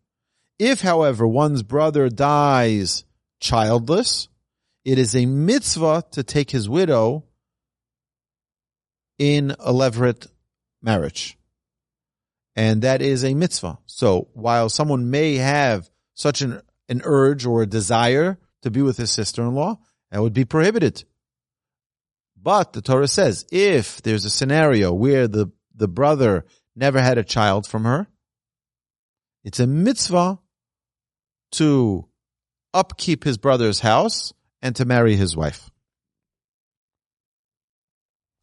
[0.57, 3.03] If, however, one's brother dies
[3.41, 4.29] childless,
[4.85, 7.25] it is a mitzvah to take his widow
[9.19, 10.27] in a levirate
[10.81, 11.37] marriage.
[12.55, 13.79] And that is a mitzvah.
[13.85, 18.95] So while someone may have such an, an urge or a desire to be with
[18.95, 19.77] his sister-in-law,
[20.11, 21.03] that would be prohibited.
[22.47, 26.45] But the Torah says if there's a scenario where the, the brother
[26.77, 28.07] never had a child from her,
[29.43, 30.39] it's a mitzvah
[31.51, 32.07] to
[32.73, 34.31] upkeep his brother's house
[34.61, 35.69] and to marry his wife.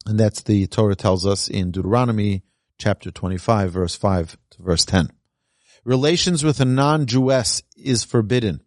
[0.05, 2.43] And that's the Torah tells us in Deuteronomy
[2.77, 5.09] chapter 25, verse 5 to verse 10.
[5.83, 8.61] Relations with a non-Jewess is forbidden.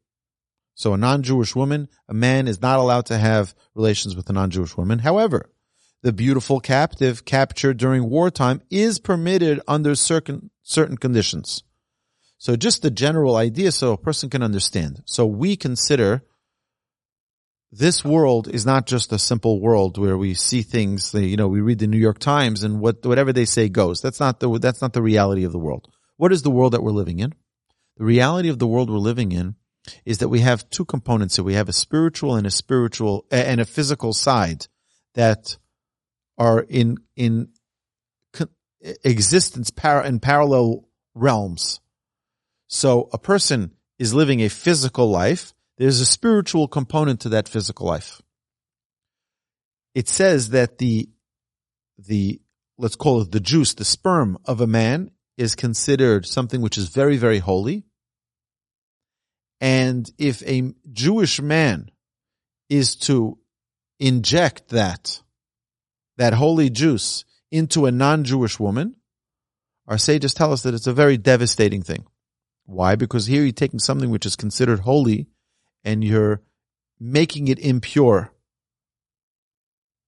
[0.78, 4.76] So a non-Jewish woman, a man is not allowed to have relations with a non-Jewish
[4.76, 5.00] woman.
[5.00, 5.50] However,
[6.02, 11.64] the beautiful captive captured during wartime is permitted under certain, certain conditions.
[12.38, 15.02] So just the general idea so a person can understand.
[15.04, 16.22] So we consider
[17.72, 21.60] this world is not just a simple world where we see things, you know, we
[21.60, 24.00] read the New York Times and what, whatever they say goes.
[24.00, 25.92] That's not the, that's not the reality of the world.
[26.18, 27.34] What is the world that we're living in?
[27.96, 29.56] The reality of the world we're living in
[30.04, 31.44] is that we have two components here.
[31.44, 34.66] We have a spiritual and a spiritual and a physical side
[35.14, 35.56] that
[36.36, 37.48] are in, in
[39.04, 39.70] existence
[40.04, 41.80] in parallel realms.
[42.68, 45.54] So a person is living a physical life.
[45.78, 48.20] There's a spiritual component to that physical life.
[49.94, 51.08] It says that the,
[51.98, 52.40] the,
[52.76, 56.88] let's call it the juice, the sperm of a man is considered something which is
[56.88, 57.84] very, very holy.
[59.60, 61.90] And if a Jewish man
[62.68, 63.38] is to
[63.98, 65.20] inject that,
[66.16, 68.96] that holy juice into a non-Jewish woman,
[69.86, 72.04] our sages tell us that it's a very devastating thing.
[72.66, 72.94] Why?
[72.94, 75.26] Because here you're taking something which is considered holy
[75.82, 76.42] and you're
[77.00, 78.30] making it impure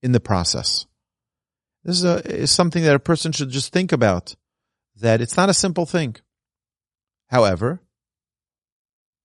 [0.03, 0.85] in the process.
[1.83, 4.35] This is, a, is something that a person should just think about,
[4.97, 6.15] that it's not a simple thing.
[7.27, 7.81] However,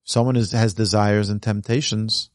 [0.06, 2.30] someone is, has desires and temptations,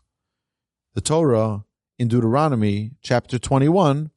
[0.93, 1.63] the Torah
[1.97, 4.11] in Deuteronomy chapter 21,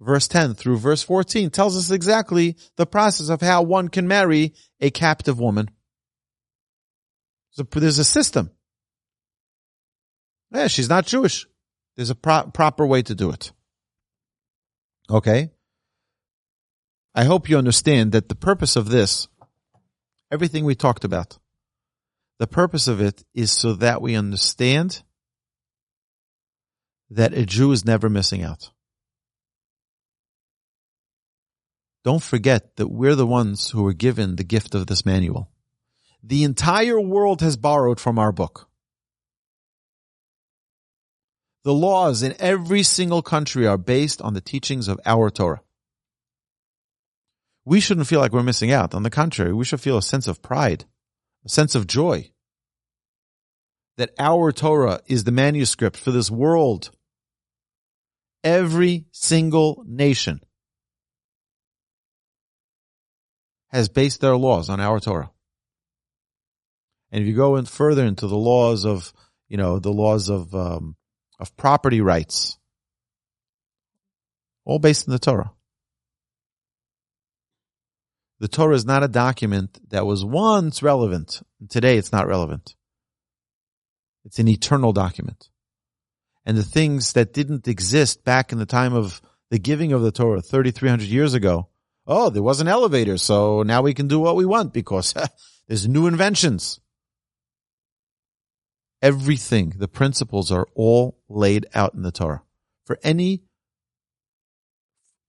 [0.00, 4.54] verse 10 through verse 14 tells us exactly the process of how one can marry
[4.80, 5.68] a captive woman.
[7.50, 8.50] So there's a system.
[10.52, 11.46] Yeah, she's not Jewish.
[11.96, 13.52] There's a pro- proper way to do it.
[15.10, 15.50] Okay.
[17.14, 19.28] I hope you understand that the purpose of this,
[20.30, 21.38] everything we talked about,
[22.42, 25.04] the purpose of it is so that we understand
[27.08, 28.72] that a Jew is never missing out.
[32.02, 35.52] Don't forget that we're the ones who were given the gift of this manual.
[36.24, 38.68] the entire world has borrowed from our book.
[41.62, 45.62] The laws in every single country are based on the teachings of our Torah.
[47.64, 48.94] We shouldn't feel like we're missing out.
[48.94, 50.86] On the contrary, we should feel a sense of pride,
[51.44, 52.30] a sense of joy
[53.96, 56.90] that our Torah is the manuscript for this world.
[58.42, 60.40] Every single nation
[63.68, 65.30] has based their laws on our Torah.
[67.10, 69.12] And if you go in further into the laws of,
[69.48, 70.96] you know, the laws of um,
[71.38, 72.58] of property rights,
[74.64, 75.52] all based in the Torah.
[78.42, 81.42] The Torah is not a document that was once relevant.
[81.68, 82.74] Today it's not relevant.
[84.24, 85.48] It's an eternal document.
[86.44, 90.10] And the things that didn't exist back in the time of the giving of the
[90.10, 91.68] Torah 3,300 years ago,
[92.04, 95.14] oh, there was an elevator, so now we can do what we want because
[95.68, 96.80] there's new inventions.
[99.00, 102.42] Everything, the principles are all laid out in the Torah.
[102.86, 103.44] For any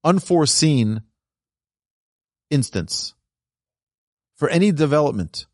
[0.04, 1.04] unforeseen
[2.54, 3.16] instance,
[4.36, 5.48] for any development,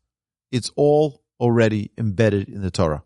[0.52, 3.02] it's all already embedded in the Torah.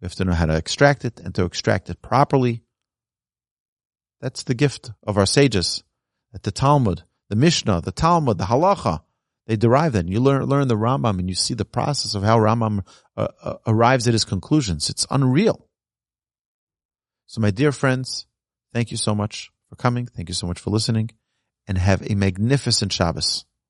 [0.00, 2.62] We have to know how to extract it and to extract it properly.
[4.20, 5.82] That's the gift of our sages.
[6.34, 9.00] At the Talmud, the Mishnah, the Talmud, the Halacha,
[9.46, 10.00] they derive that.
[10.00, 12.86] And you learn, learn the Rambam and you see the process of how Rambam
[13.16, 14.90] uh, uh, arrives at his conclusions.
[14.90, 15.66] It's unreal.
[17.26, 18.26] So my dear friends,
[18.74, 20.06] thank you so much for coming.
[20.06, 21.10] Thank you so much for listening
[21.68, 23.44] and have a magnificent Shabbos.